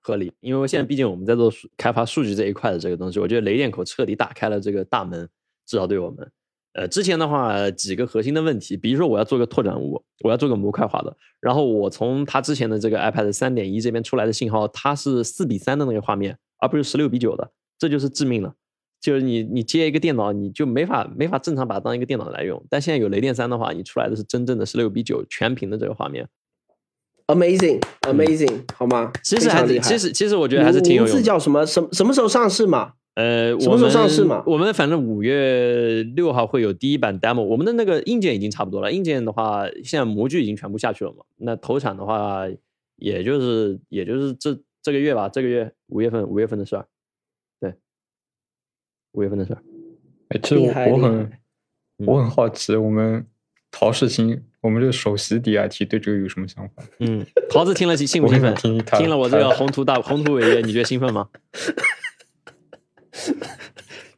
[0.00, 5.28] 合理，因为现在毕竟我们在做开发数据这一块的这个东西，我觉得雷电口彻底打开了这个大门，
[5.66, 6.28] 至少对我们。
[6.72, 18.52] 呃，之前的话几个核心的问题，比如说我要做个拓展物，我要做个模块化的，然后我从它之前的这个 iPad 三点一这边出来的信号，它是四比三的那个画面，而不是十六比九的，这就是致命了。
[19.00, 22.62] 就是你你接一个电脑，你就没法没法正常把它当一个电脑来用。
[22.68, 26.28] 但现在有雷电三的话，你出来的是真正的十六比九全屏的这个画面
[27.26, 29.12] ，Amazing, amazing，、好吗？
[29.22, 29.78] 其实还是。
[29.80, 31.22] 其实其实我觉得还是挺有名字。
[31.22, 31.64] 叫什么？
[31.64, 32.92] 什什么时候上市嘛？
[33.14, 38.92] 呃，什么时候上市嘛我们反正五月六号会有第一版 demo，我们的那个硬件已经差不多了。
[38.92, 41.24] 硬件的话，现在模具已经全部下去了嘛。
[41.36, 42.46] 那投产的话，
[42.94, 46.88] 也就是也就是这这个月吧，这个月五月份五月份的事儿，对，
[49.12, 49.62] 五月份的事儿。
[50.28, 51.32] 哎，其实我我很
[52.06, 53.26] 我很好奇，我们
[53.70, 56.82] 陶世清，我们这个首席 DIT 对这个有什么想法？
[57.00, 58.54] 嗯，桃子听了兴不兴奋？
[58.54, 61.28] 听听了我这个宏图大宏图伟业，你觉得兴奋吗？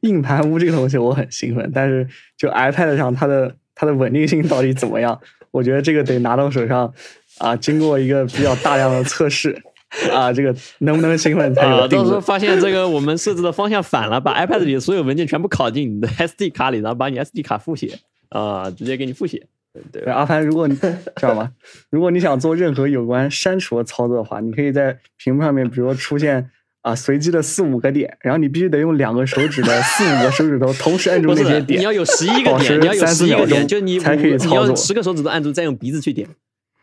[0.01, 5.21] 硬盘屋这个东西我很兴奋，但是就 iPad 上它的它的稳定性到底怎么样？
[5.51, 6.93] 我觉得这个得拿到手上
[7.39, 9.63] 啊，经过一个比较大量的测试
[10.13, 12.05] 啊，这个能不能兴奋才啊，有定论。
[12.05, 19.47] 到时候发现这个我们设置的方向反了，把 iPad 里的所有文件全部拷进你的 SD 卡里，然后把你 SD 卡复写啊，直接给你复写。
[19.73, 21.53] 对对，阿凡，如果你知道吗？
[21.91, 26.51] 如果你想做任何有关删除的操作的话，你可以在屏幕上面，比如说出现
[26.83, 31.79] 啊随机的四五个点，然后你必须得用两个手指的四五个手指头同时按住那些，点。
[31.79, 36.29] 你要有十一个点，你要有十一个点，钟就你才可以五你要操作十个手指头按住，再用鼻子去点，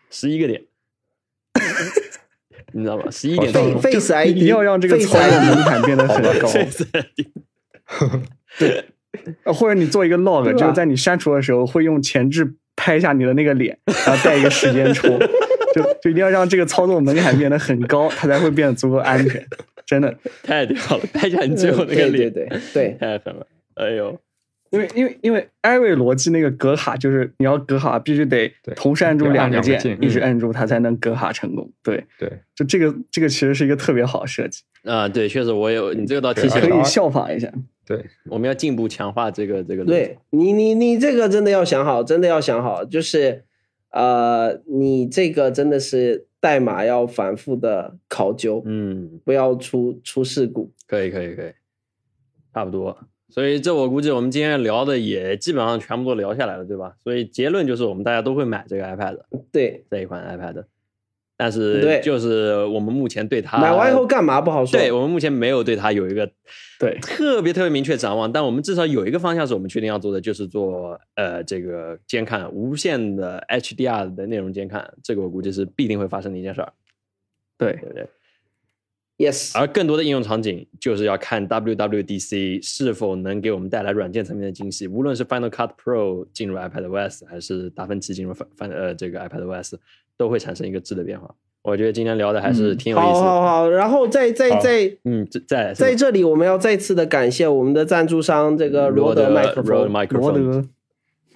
[0.10, 0.62] 十一个点，
[2.78, 3.04] 你知道吗？
[3.10, 3.82] 十一点好像钟。
[3.82, 6.48] Face 就 ID，你一定要让这个操作门槛变得很高，
[8.60, 8.86] 对
[9.44, 13.76] 呃或者你做一个 log，就是在你删除的时候会用前置拍一下你的那个脸，
[14.06, 15.10] 然后带一个时间戳，
[15.74, 19.44] 就就一定要让这个操作门槛变得很高，它才会变得足够安全。
[19.88, 20.14] 真的，
[20.44, 21.00] 太屌了！
[21.14, 23.48] 拍一下你最后那个对脸，对对对，太狠了！
[23.76, 24.20] 哎呦，
[24.72, 31.72] 因为因为因为艾瑞逻辑那个格卡就是你要格卡必须得同时按住两个键，一直嗯按住它才能格卡成功。
[31.84, 37.52] 对，对，就这个这个其实是一个特别好的设计，啊，对，确实我有你这个倒提对醒了可以，效仿一下。
[37.86, 39.86] 对，我们要进步强化这个这个。
[39.86, 43.46] 对你你你这个真的要想好，真的要想好，就是
[43.92, 50.74] 呃，你这个真的是代码要反复的考究，嗯，不要出出事故。
[50.86, 51.54] 可以可以可以，
[52.54, 52.98] 差不多。
[53.30, 56.96] 所以这我估计我们今天聊的也基本上全部都聊下来了，对吧？
[57.04, 59.20] 所以结论就是我们大家都会买这个 iPad
[59.52, 60.64] 对，这一款 iPad，
[61.36, 64.80] 但是对就是我们目前对它买完以后干嘛不好说。
[64.80, 66.28] 对我们目前没有对它有一个
[66.80, 76.72] 对特别特别明确展望，但我们至少有一个方向是我们确定要做的，就是做呃这个监看无线的 HDR 的内容监看，这个我估计是必定会发生的一件事儿，
[77.58, 78.08] 对对对？
[79.18, 89.76] ，yes，而更多的应用场景就是要看 WWDC 是否能给我们带来软件层面的惊喜，无论是 Final Cut Pro 进入 iPadOS，还是达芬奇进入 Fin 呃这个 iPadOS，
[90.18, 91.34] 都会产生一个质的变化。
[91.64, 93.20] 我觉得今天聊的还是挺有意思的。
[93.20, 94.60] 好好，然后再再好。
[94.62, 99.92] 再嗯，在在这里，我们要再次的感谢我们的赞助商这个罗德麦克风。
[99.92, 100.68] 麦克罗风，德。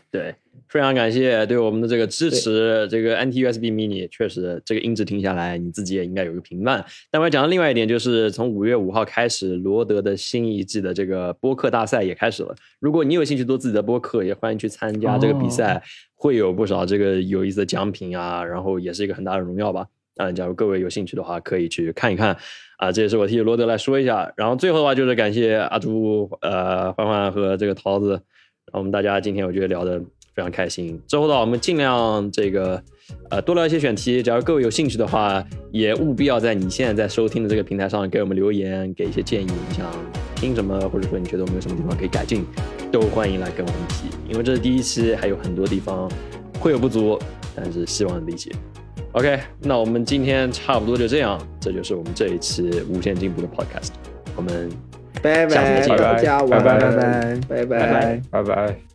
[0.10, 0.36] 对，
[0.72, 2.88] 非常感谢对我们的这个支持。
[2.90, 6.84] 这个 NT USB Mini 确实，这个音质听下来，你自己也应该有个评判。
[7.12, 12.56] 但我要讲的另外一点就是，从五月五号开始，罗德的新一季的这个播客大赛也开始了。
[12.80, 15.84] 如果你有兴趣做自己的播客，也欢迎去参加这个比赛，
[16.16, 19.86] 会有不少这个有意思的奖品啊，然后也是一个很大的荣耀吧。
[20.16, 22.38] 啊，假如各位有兴趣的话，可以去看一看
[22.78, 22.90] 啊。
[22.90, 24.32] 这也是我替罗德来说一下。
[24.38, 28.22] 然后最后的话就是感谢阿朱、呃欢欢和这个桃子，
[28.72, 30.02] 我们大家今天我觉得聊的
[30.42, 31.00] 非非常开心。
[31.08, 32.82] 之后的话，我们尽量这个
[33.30, 34.24] 呃多聊一些选题。
[34.24, 39.46] 假如各位有兴趣的话，也务必要在你现在在收听的这个平台上给我们留言，给一些建议。
[39.46, 39.86] 你想
[40.36, 42.44] 听什么，或者说你觉得我们有什么地方可以改进，
[42.92, 44.08] 都欢迎来跟我们提。
[44.28, 46.10] 因为这是第一期，还有很多地方
[46.60, 47.20] 会有不足，
[47.56, 48.52] 但是希望理解。
[49.12, 53.92] OK，那我们今天差不多就这样，这就是我们这一期无限进步的 Podcast。
[54.36, 54.70] 我们
[55.22, 58.22] 拜拜，下次再见大家晚拜拜安，拜拜拜拜拜。
[58.32, 58.91] 拜拜。